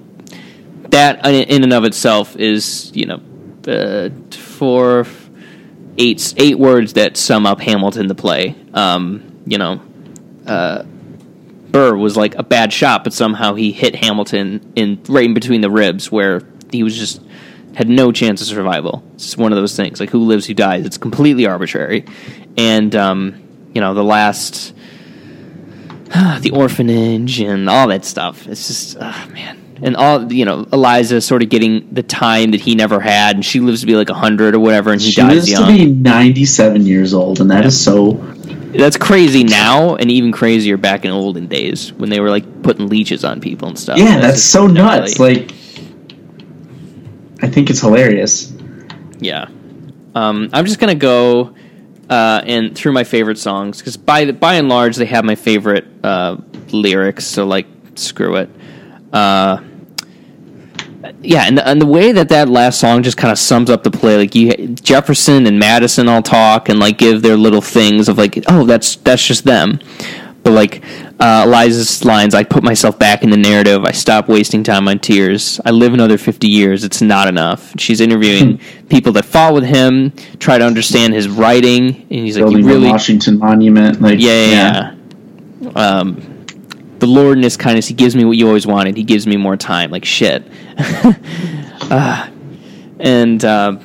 [0.91, 3.21] that in in and of itself is you know
[3.71, 5.05] uh, four,
[5.99, 8.55] eight eight words that sum up Hamilton the play.
[8.73, 9.83] Um, you know,
[10.47, 10.85] uh,
[11.71, 15.61] Burr was like a bad shot, but somehow he hit Hamilton in right in between
[15.61, 17.23] the ribs, where he was just
[17.75, 19.03] had no chance of survival.
[19.15, 20.87] It's one of those things, like who lives, who dies.
[20.87, 22.07] It's completely arbitrary,
[22.57, 24.75] and um, you know the last,
[26.41, 28.47] the orphanage and all that stuff.
[28.47, 29.68] It's just, oh, man.
[29.81, 33.45] And all you know, Eliza sort of getting the time that he never had, and
[33.45, 35.67] she lives to be like hundred or whatever, and he She dies lives young.
[35.67, 38.13] to be 97 years old, and that is so.
[38.73, 42.89] That's crazy now, and even crazier back in olden days when they were like putting
[42.89, 43.99] leeches on people and stuff.
[43.99, 45.19] Yeah, that's just so nuts.
[45.19, 45.53] Like,
[47.41, 48.53] I think it's hilarious.
[49.21, 49.47] yeah.
[50.15, 51.55] Um, I'm just gonna go
[52.11, 55.37] uh, and through my favorite songs because by the, by and large they have my
[55.37, 56.37] favorite uh,
[56.73, 57.25] lyrics.
[57.27, 58.51] So like, screw it.
[59.13, 59.59] Uh,
[61.23, 63.83] yeah, and the, and the way that that last song just kind of sums up
[63.83, 68.09] the play, like you Jefferson and Madison all talk and like give their little things
[68.09, 69.81] of like, oh, that's that's just them.
[70.43, 70.83] But like
[71.21, 73.85] uh, Eliza's lines, I put myself back in the narrative.
[73.85, 75.61] I stop wasting time on tears.
[75.65, 76.85] I live another fifty years.
[76.85, 77.75] It's not enough.
[77.79, 82.61] She's interviewing people that with him, try to understand his writing, and he's like, Building
[82.61, 84.01] you really, the Washington Monument.
[84.01, 84.95] Like, yeah, yeah.
[85.61, 85.71] yeah.
[85.71, 86.38] Um,
[87.01, 88.97] the Lord in His kindness, He gives me what you always wanted.
[88.97, 89.91] He gives me more time.
[89.91, 90.45] Like shit.
[90.79, 92.29] uh,
[92.99, 93.79] and uh,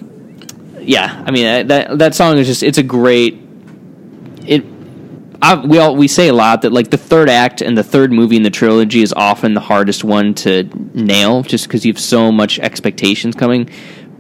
[0.80, 3.40] yeah, I mean that that song is just it's a great.
[4.46, 4.66] It
[5.42, 8.14] I, we all we say a lot that like the third act and the third
[8.14, 12.00] movie in the trilogy is often the hardest one to nail, just because you have
[12.00, 13.70] so much expectations coming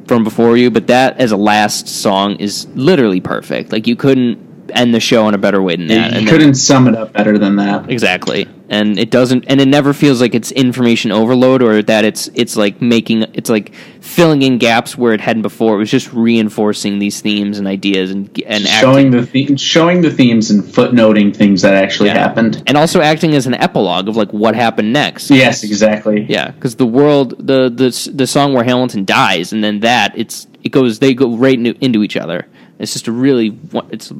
[0.05, 0.69] from before you.
[0.69, 3.71] But that as a last song is literally perfect.
[3.71, 6.11] Like you couldn't end the show in a better way than that.
[6.11, 7.89] You And couldn't sum it up better than that.
[7.89, 8.47] Exactly.
[8.73, 12.55] And it doesn't and it never feels like it's information overload or that it's it's
[12.55, 13.71] like making it's like
[14.01, 15.75] filling in gaps where it hadn't before.
[15.75, 20.01] It was just reinforcing these themes and ideas and and showing acting, the, the showing
[20.01, 22.17] the themes and footnoting things that actually Yeah.
[22.27, 22.63] happened.
[22.65, 25.29] and also acting as an epilogue of like what happened next.
[25.29, 26.25] Yes, exactly.
[26.27, 30.47] Yeah, because the world, the the the song where Hamilton dies, and then that it's
[30.63, 32.47] it goes they go right into, into each other.
[32.79, 33.55] It's just a really
[33.91, 34.11] it's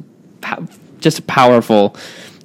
[1.00, 1.96] just a powerful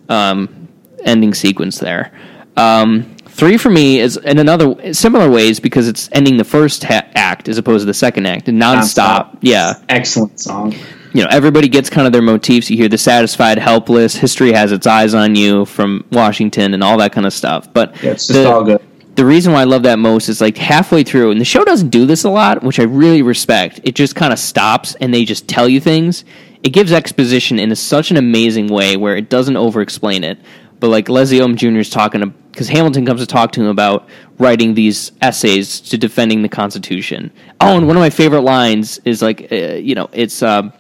[0.10, 0.59] um,
[1.04, 2.12] ending sequence there.
[2.58, 7.08] Um, three for me is in another similar ways because it's ending the first ha-
[7.16, 9.32] act as opposed to the second act and nonstop.
[9.34, 9.38] Nonstop.
[9.41, 10.74] Yeah, Excellent song.
[11.14, 14.72] you know everybody gets kind of their motifs you hear the satisfied helpless history has
[14.72, 18.28] its eyes on you from washington and all that kind of stuff but Yeah, it's
[18.28, 18.80] just the, all good.
[19.16, 21.89] the reason why i love that most is like halfway through and the show doesn't
[21.89, 25.26] do this a lot which i really respect it just kind of stops and they
[25.26, 26.26] just tell you things
[26.62, 30.38] it gives exposition in a, such an amazing way where it doesn't over explain it
[30.80, 34.07] but like leslie Odom jr is talking because hamilton comes to talk to him about
[34.38, 39.21] writing these essays to defending the constitution oh and one of my favorite lines is
[39.21, 40.73] like uh, you know it's um,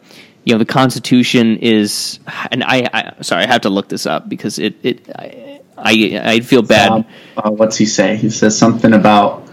[0.49, 2.19] you know the Constitution is,
[2.51, 6.21] and I, I sorry I have to look this up because it it I I,
[6.23, 6.91] I feel bad.
[6.91, 7.05] Um,
[7.37, 8.15] uh, what's he say?
[8.15, 9.47] He says something about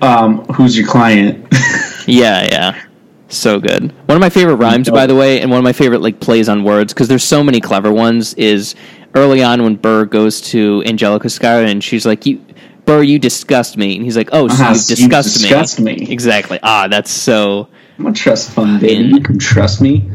[0.00, 1.46] um, who's your client.
[2.04, 2.82] Yeah, yeah,
[3.28, 3.92] so good.
[4.06, 6.48] One of my favorite rhymes, by the way, and one of my favorite like plays
[6.48, 8.34] on words because there's so many clever ones.
[8.34, 8.74] Is
[9.14, 12.44] early on when Burr goes to Angelica Schuyler and she's like, "You,
[12.84, 15.80] Burr, you disgust me," and he's like, "Oh, so Uh-huh, you so you disgust, disgust
[15.80, 15.96] me.
[15.96, 16.10] me.
[16.12, 16.58] Exactly.
[16.62, 19.08] Ah, that's so I'm a trust fund baby.
[19.08, 20.08] You can trust me.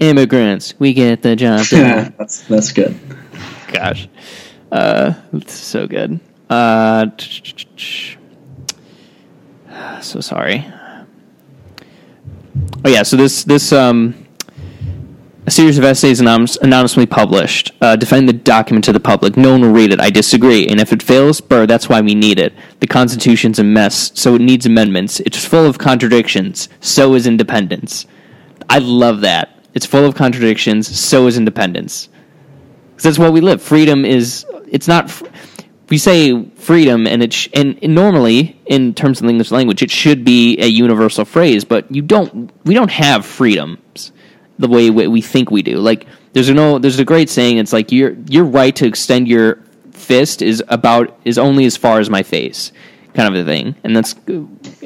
[0.00, 0.74] immigrants.
[0.78, 2.14] We get the job done.
[2.18, 2.98] that's that's good.
[3.72, 4.08] Gosh,
[4.70, 6.20] uh, it's so good.
[6.50, 7.06] Uh,
[10.00, 10.66] so sorry.
[12.84, 14.21] Oh yeah, so this this um,
[15.44, 19.36] a series of essays anonymous, anonymously published, uh, defending the document to the public.
[19.36, 20.00] No one will read it.
[20.00, 22.52] I disagree, and if it fails, Burr, that's why we need it.
[22.80, 25.18] The Constitution's a mess, so it needs amendments.
[25.20, 26.68] It's full of contradictions.
[26.80, 28.06] So is independence.
[28.70, 29.58] I love that.
[29.74, 30.86] It's full of contradictions.
[30.86, 32.08] So is independence.
[32.90, 33.60] Because that's what we live.
[33.60, 34.46] Freedom is.
[34.68, 35.10] It's not.
[35.10, 35.26] fr-
[35.90, 39.90] We say freedom, and it sh- and, and normally in terms of English language, it
[39.90, 41.64] should be a universal phrase.
[41.64, 42.52] But you don't.
[42.64, 44.12] We don't have freedoms
[44.62, 45.76] the way we we think we do.
[45.76, 46.78] Like there's a no.
[46.78, 47.58] There's a great saying.
[47.58, 49.58] It's like your your right to extend your
[49.92, 52.72] fist is about is only as far as my face,
[53.14, 53.74] kind of a thing.
[53.84, 54.14] And that's.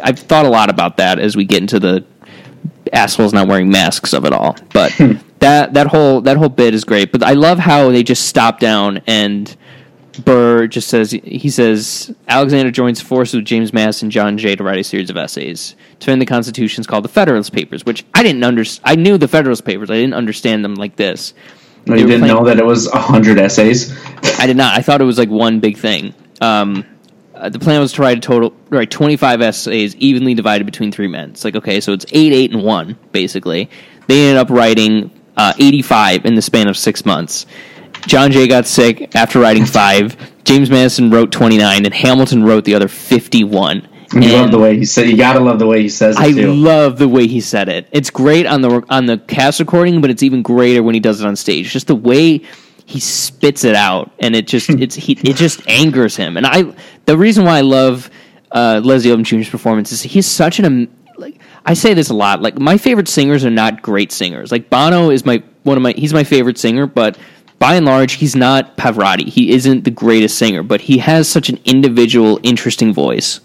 [0.02, 2.04] I've thought a lot about that as we get into the
[2.92, 4.56] assholes not wearing masks of it all.
[4.72, 5.14] But hmm.
[5.38, 7.12] that that whole that whole bit is great.
[7.12, 9.54] But I love how they just stop down and
[10.24, 14.62] Burr just says he says Alexander joins forces with James Madison and John Jay to
[14.64, 18.22] write a series of essays to defend the Constitutions called the Federalist Papers, which I
[18.22, 18.82] didn't understand.
[18.90, 19.90] I knew the Federalist Papers.
[19.90, 21.34] I didn't understand them like this.
[21.86, 23.96] No, you didn't know that it was a hundred essays.
[24.40, 24.76] I did not.
[24.76, 26.14] I thought it was like one big thing.
[26.40, 26.84] Um,
[27.36, 31.06] uh, the plan was to write a total, write 25 essays evenly divided between three
[31.06, 31.30] men.
[31.30, 33.70] It's like, okay, so it's 8, 8, and 1, basically.
[34.06, 37.46] They ended up writing uh, 85 in the span of six months.
[38.06, 40.16] John Jay got sick after writing five.
[40.44, 43.88] James Madison wrote 29, and Hamilton wrote the other 51.
[44.12, 45.08] You love the way he said.
[45.08, 46.52] You gotta love the way he says it I too.
[46.52, 47.88] love the way he said it.
[47.90, 51.20] It's great on the on the cast recording, but it's even greater when he does
[51.20, 51.72] it on stage.
[51.72, 52.42] Just the way
[52.84, 56.36] he spits it out, and it just it's he it just angers him.
[56.36, 56.72] And I
[57.06, 58.08] the reason why I love
[58.52, 60.88] uh, Leslie Odom Jr.'s performance is he's such an
[61.18, 62.40] like I say this a lot.
[62.40, 64.52] Like my favorite singers are not great singers.
[64.52, 67.18] Like Bono is my one of my he's my favorite singer, but
[67.58, 69.28] by and large he's not Pavarotti.
[69.28, 73.40] He isn't the greatest singer, but he has such an individual, interesting voice.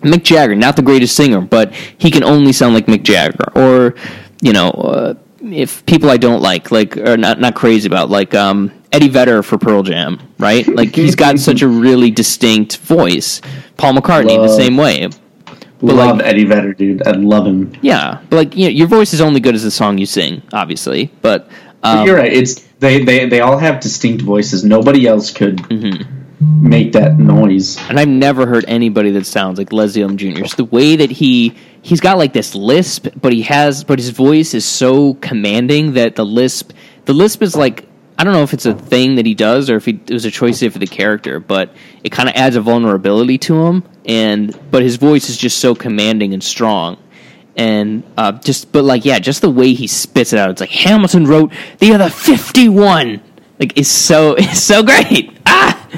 [0.00, 3.50] Mick Jagger, not the greatest singer, but he can only sound like Mick Jagger.
[3.54, 3.94] Or,
[4.42, 8.34] you know, uh, if people I don't like, like, or not not crazy about, like
[8.34, 10.66] um, Eddie Vedder for Pearl Jam, right?
[10.66, 13.40] Like he's got such a really distinct voice.
[13.76, 15.08] Paul McCartney the same way.
[15.82, 17.06] Love like- Eddie Vedder, dude.
[17.06, 17.72] I love him.
[17.82, 20.42] Yeah, but like you know, your voice is only good as the song you sing,
[20.52, 21.10] obviously.
[21.22, 21.48] But
[21.82, 22.32] um, You're right.
[22.32, 24.64] It's they, they they all have distinct voices.
[24.64, 26.68] Nobody else could Mm-hmm.
[26.68, 27.78] make that noise.
[27.88, 30.40] and I've never heard anybody that sounds like Leslie Odom Jr.
[30.42, 34.10] Just the way that he he's got like this lisp, but he has but his
[34.10, 36.72] voice is so commanding that the lisp
[37.06, 37.85] the lisp is like
[38.18, 40.24] I don't know if it's a thing that he does or if he, it was
[40.24, 43.84] a choice for the character, but it kind of adds a vulnerability to him.
[44.06, 46.96] And but his voice is just so commanding and strong,
[47.56, 50.50] and uh, just but like yeah, just the way he spits it out.
[50.50, 53.20] It's like Hamilton wrote the other fifty one.
[53.58, 55.32] Like it's so it's so great.
[55.48, 55.88] Ah,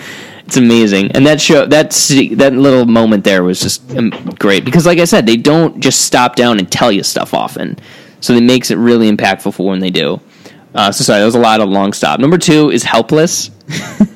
[0.44, 1.10] it's amazing.
[1.12, 1.90] And that show that
[2.36, 6.02] that little moment there was just um, great because like I said, they don't just
[6.02, 7.78] stop down and tell you stuff often,
[8.20, 10.20] so it makes it really impactful for when they do.
[10.79, 12.20] Uh, so sorry, that was a lot of long stop.
[12.20, 13.51] Number two is Helpless.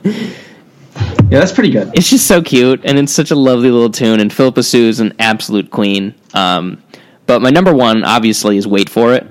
[0.05, 1.91] Yeah, that's pretty good.
[1.95, 4.21] It's just so cute, and it's such a lovely little tune.
[4.21, 6.15] And Phillipa Soo is an absolute queen.
[6.35, 6.81] Um,
[7.27, 9.27] but my number one, obviously, is "Wait for It."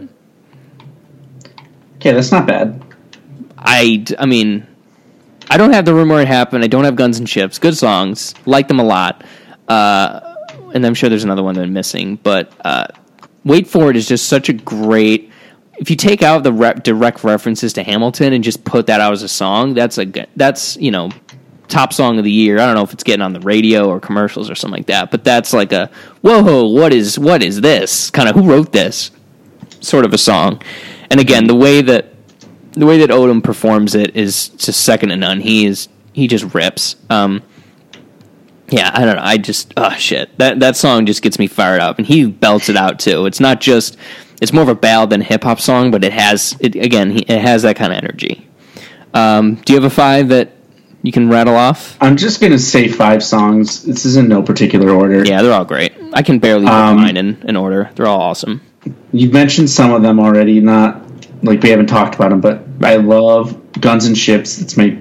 [1.97, 2.83] Okay, that's not bad.
[3.57, 4.67] I, I mean,
[5.49, 6.65] I don't have The Room Where It Happened.
[6.65, 7.59] I don't have Guns and Ships.
[7.59, 9.23] Good songs, like them a lot.
[9.69, 10.35] Uh,
[10.73, 12.17] and I'm sure there's another one that I'm missing.
[12.17, 12.87] But uh,
[13.45, 15.30] "Wait for It" is just such a great.
[15.81, 19.13] If you take out the rep, direct references to Hamilton and just put that out
[19.13, 21.09] as a song, that's a good- that's you know
[21.67, 22.59] top song of the year.
[22.59, 25.09] I don't know if it's getting on the radio or commercials or something like that,
[25.09, 25.89] but that's like a
[26.21, 28.11] whoa, what is what is this?
[28.11, 29.09] Kind of who wrote this?
[29.79, 30.61] Sort of a song.
[31.09, 32.13] And again, the way that
[32.73, 35.41] the way that Odom performs it is just second to none.
[35.41, 36.95] He is he just rips.
[37.09, 37.41] Um,
[38.69, 39.23] yeah, I don't know.
[39.23, 42.69] I just oh shit that that song just gets me fired up, and he belts
[42.69, 43.25] it out too.
[43.25, 43.97] It's not just
[44.41, 47.11] it's more of a ballad than hip hop song, but it has it again.
[47.17, 48.47] It has that kind of energy.
[49.13, 50.51] Um, do you have a five that
[51.03, 51.97] you can rattle off?
[52.01, 53.83] I'm just gonna say five songs.
[53.83, 55.23] This is in no particular order.
[55.25, 55.93] Yeah, they're all great.
[56.13, 57.89] I can barely put Um, mine in, in order.
[57.95, 58.61] They're all awesome.
[59.13, 60.59] You've mentioned some of them already.
[60.59, 61.01] Not
[61.43, 64.59] like we haven't talked about them, but I love Guns and Ships.
[64.59, 64.97] It's my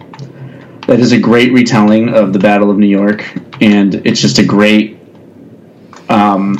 [0.86, 3.24] that is a great retelling of the Battle of New York,
[3.61, 4.99] and it's just a great.
[6.09, 6.57] Um,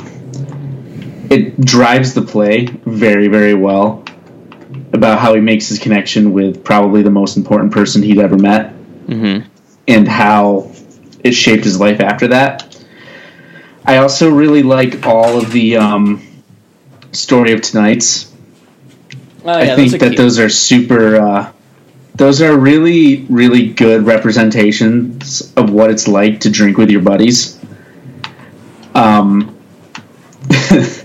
[1.31, 4.03] it drives the play very, very well
[4.93, 8.73] about how he makes his connection with probably the most important person he'd ever met,
[9.07, 9.47] Mm-hmm.
[9.87, 10.71] and how
[11.23, 12.77] it shaped his life after that.
[13.83, 16.21] I also really like all of the um,
[17.11, 18.31] story of tonight's.
[19.43, 21.15] Oh, I think that those are super.
[21.17, 21.51] Uh,
[22.15, 27.57] those are really, really good representations of what it's like to drink with your buddies.
[28.93, 29.57] Um,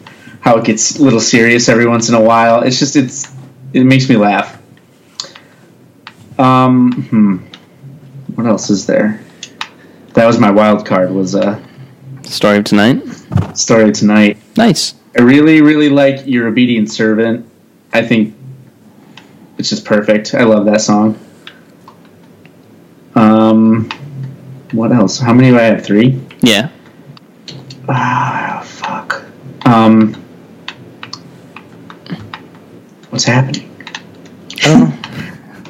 [0.46, 2.62] how it gets a little serious every once in a while.
[2.62, 3.34] It's just it's
[3.72, 4.56] it makes me laugh.
[6.38, 7.36] Um, hmm.
[8.36, 9.20] what else is there?
[10.14, 11.10] That was my wild card.
[11.10, 11.60] Was uh,
[12.22, 13.02] story of tonight.
[13.54, 14.38] story of tonight.
[14.56, 14.94] Nice.
[15.18, 17.44] I really, really like Your Obedient Servant.
[17.92, 18.32] I think
[19.58, 20.32] it's just perfect.
[20.32, 21.18] I love that song.
[23.16, 23.88] Um,
[24.70, 25.18] what else?
[25.18, 25.84] How many do I have?
[25.84, 26.20] Three?
[26.40, 26.68] Yeah.
[27.88, 29.24] Ah, fuck.
[29.64, 30.22] Um,
[33.16, 33.70] what's happening?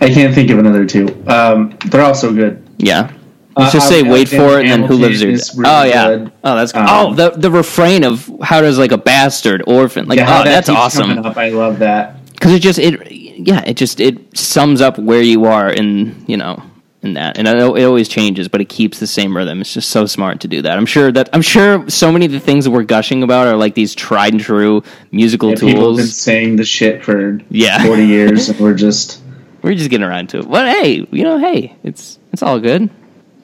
[0.01, 1.07] I can't think of another two.
[1.29, 2.67] Um, they're all so good.
[2.79, 3.13] Yeah.
[3.57, 5.31] Uh, Let's just say wait for it and then who lives there.
[5.31, 6.09] is really oh yeah.
[6.09, 6.33] good.
[6.45, 10.19] Oh that's Um, oh the the refrain of how does like a bastard orphan like
[10.19, 12.23] Yeah, oh that that's awesome up, I love that.
[12.33, 16.37] because it just it yeah it just it sums up where you are in you
[16.37, 16.63] know
[17.03, 17.39] in that.
[17.39, 19.61] And I know it always changes but it keeps the same rhythm.
[19.61, 20.77] It's just so smart to do that.
[20.79, 23.57] I'm sure that i'm sure so many of the things that we're gushing about are
[23.57, 24.83] like these tried and true
[25.13, 27.85] musical Yeah, people have been saying the shit for Yeah.
[27.87, 29.23] 40 years, and we're just.
[29.63, 30.49] we're just getting around to it.
[30.51, 32.89] But hey you know hey it's it's all good.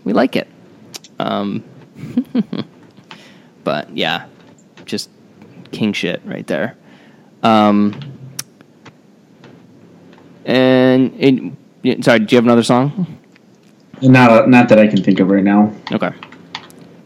[0.05, 0.49] We like it.
[1.19, 1.63] Um
[3.65, 4.27] but yeah
[4.87, 5.09] just
[5.73, 6.77] king shit right there.
[7.43, 7.99] Um
[10.45, 11.13] and
[11.85, 13.19] it, Sorry, do you have another song?
[14.03, 15.73] Not not that I can think of right now.
[15.93, 16.11] Okay.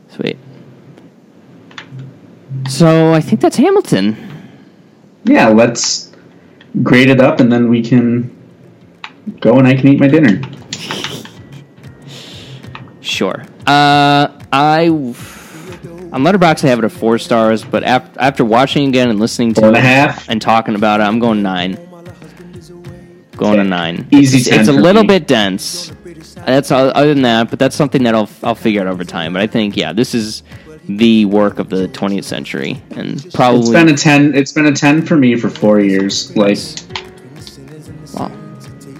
[0.09, 0.39] Sweet.
[2.69, 4.17] So I think that's Hamilton.
[5.25, 6.13] Yeah, let's
[6.83, 8.31] grade it up and then we can
[9.41, 10.41] go and I can eat my dinner.
[13.01, 13.45] Sure.
[13.67, 19.09] Uh, I on Letterboxd I have it at four stars, but after, after watching again
[19.11, 20.29] and listening to Four and a it half?
[20.29, 21.79] and talking about it, I'm going nine.
[23.37, 24.09] Going to nine.
[24.11, 25.09] Easy It's, 10 it's a little me.
[25.09, 25.93] bit dense.
[26.34, 29.34] That's all, other than that, but that's something that I'll I'll figure out over time.
[29.34, 30.43] But I think yeah, this is
[30.89, 34.34] the work of the 20th century, and probably It's been a ten.
[34.34, 36.34] It's been a ten for me for four years.
[36.37, 36.59] Like
[38.14, 38.30] well,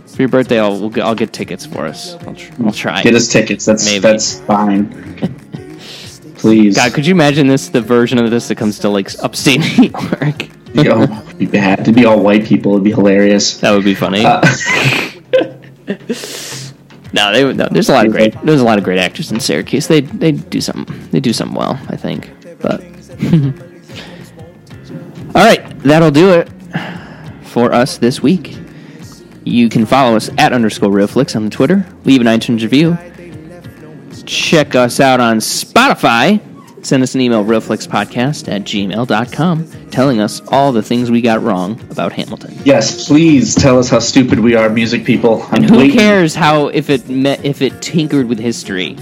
[0.07, 2.14] for your birthday, I'll we'll get, I'll get tickets for us.
[2.14, 2.74] I'll, tr- I'll mm.
[2.74, 3.03] try.
[3.03, 3.64] get us tickets.
[3.64, 4.01] That's Maybe.
[4.01, 4.89] that's fine.
[6.37, 6.76] Please.
[6.76, 7.68] God, could you imagine this?
[7.68, 10.49] The version of this that comes to like upstate New York.
[10.74, 11.07] Yo,
[11.37, 11.80] it'd be bad.
[11.80, 12.72] It'd be all white people.
[12.72, 13.59] It'd be hilarious.
[13.59, 14.24] That would be funny.
[14.24, 14.41] Uh,
[17.12, 17.53] no, they.
[17.53, 18.34] No, there's a lot of great.
[18.43, 19.87] There's a lot of great actors in Syracuse.
[19.87, 21.09] They they do something.
[21.11, 22.30] They do something well, I think.
[22.61, 22.80] But
[25.34, 26.49] all right, that'll do it
[27.43, 28.57] for us this week.
[29.45, 31.87] You can follow us at underscore RealFlix on the Twitter.
[32.05, 32.99] Leave an iTunes review.
[34.26, 36.41] Check us out on Spotify.
[36.87, 41.80] Send us an email, realflixpodcast at gmail.com, telling us all the things we got wrong
[41.91, 42.57] about Hamilton.
[42.64, 45.43] yes, please tell us how stupid we are, music people.
[45.51, 45.97] I'm And who waiting.
[45.99, 48.97] cares how if it met if it tinkered with history?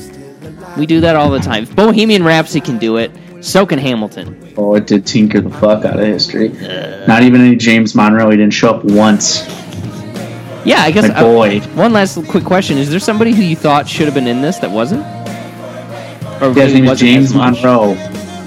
[0.78, 1.64] We do that all the time.
[1.64, 3.10] If Bohemian Rhapsody can do it,
[3.42, 4.54] so can Hamilton.
[4.56, 6.48] Oh, it did tinker the fuck out of history.
[7.06, 8.30] Not even any James Monroe.
[8.30, 9.46] He didn't show up once.
[10.64, 11.08] Yeah, I guess.
[11.10, 11.58] My boy.
[11.58, 14.40] uh, one last quick question: Is there somebody who you thought should have been in
[14.40, 15.04] this that wasn't?
[16.40, 17.34] Or Yeah, his name is wasn't James?
[17.34, 17.94] Monroe.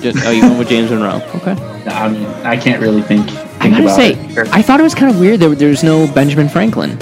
[0.01, 1.21] Just, oh, you went with James Monroe.
[1.35, 1.51] Okay.
[1.88, 3.29] I mean, I can't really think.
[3.29, 4.47] think I gotta about say, it.
[4.53, 6.97] I thought it was kind of weird that there's no Benjamin Franklin.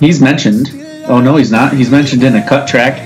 [0.00, 0.70] he's mentioned.
[1.08, 1.72] Oh no, he's not.
[1.72, 3.00] He's mentioned in a cut track.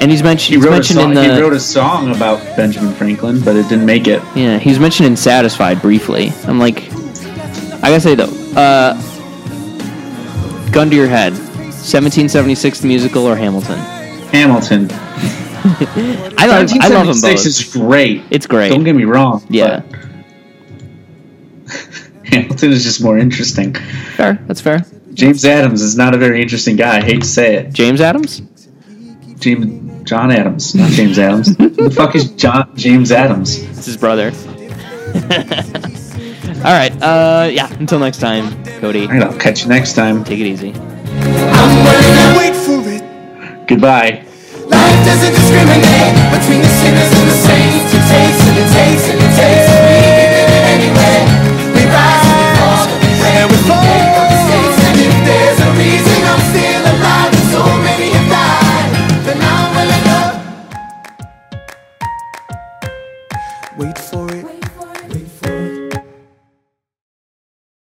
[0.00, 0.48] And he's mentioned.
[0.50, 1.08] He He's wrote a mentioned song.
[1.10, 1.34] in the.
[1.34, 4.22] He wrote a song about Benjamin Franklin, but it didn't make it.
[4.34, 6.32] Yeah, he's mentioned in Satisfied briefly.
[6.46, 6.84] I'm like,
[7.82, 8.94] I gotta say though, uh,
[10.70, 13.78] gun to your head, 1776 the musical or Hamilton?
[14.30, 14.88] Hamilton.
[15.64, 17.46] I love, I love them both.
[17.46, 18.22] is great.
[18.30, 18.70] It's great.
[18.70, 19.44] Don't get me wrong.
[19.48, 19.82] Yeah.
[19.88, 19.98] but
[22.24, 23.74] Hamilton is just more interesting.
[23.74, 24.84] Fair, that's fair.
[25.14, 26.98] James Adams is not a very interesting guy.
[26.98, 27.72] I hate to say it.
[27.72, 28.42] James Adams?
[29.38, 31.56] James John Adams, not James Adams.
[31.58, 33.58] Who the fuck is John James Adams?
[33.62, 34.32] It's his brother.
[36.58, 37.70] All right, uh, yeah.
[37.74, 40.24] Until next time, Cody, All right, I'll catch you next time.
[40.24, 40.72] take it easy.
[40.72, 43.66] Wait for it.
[43.68, 44.24] Goodbye.
[44.70, 47.94] Life doesn't discriminate between the sinners and the saints.
[47.94, 50.17] It takes and it takes and it takes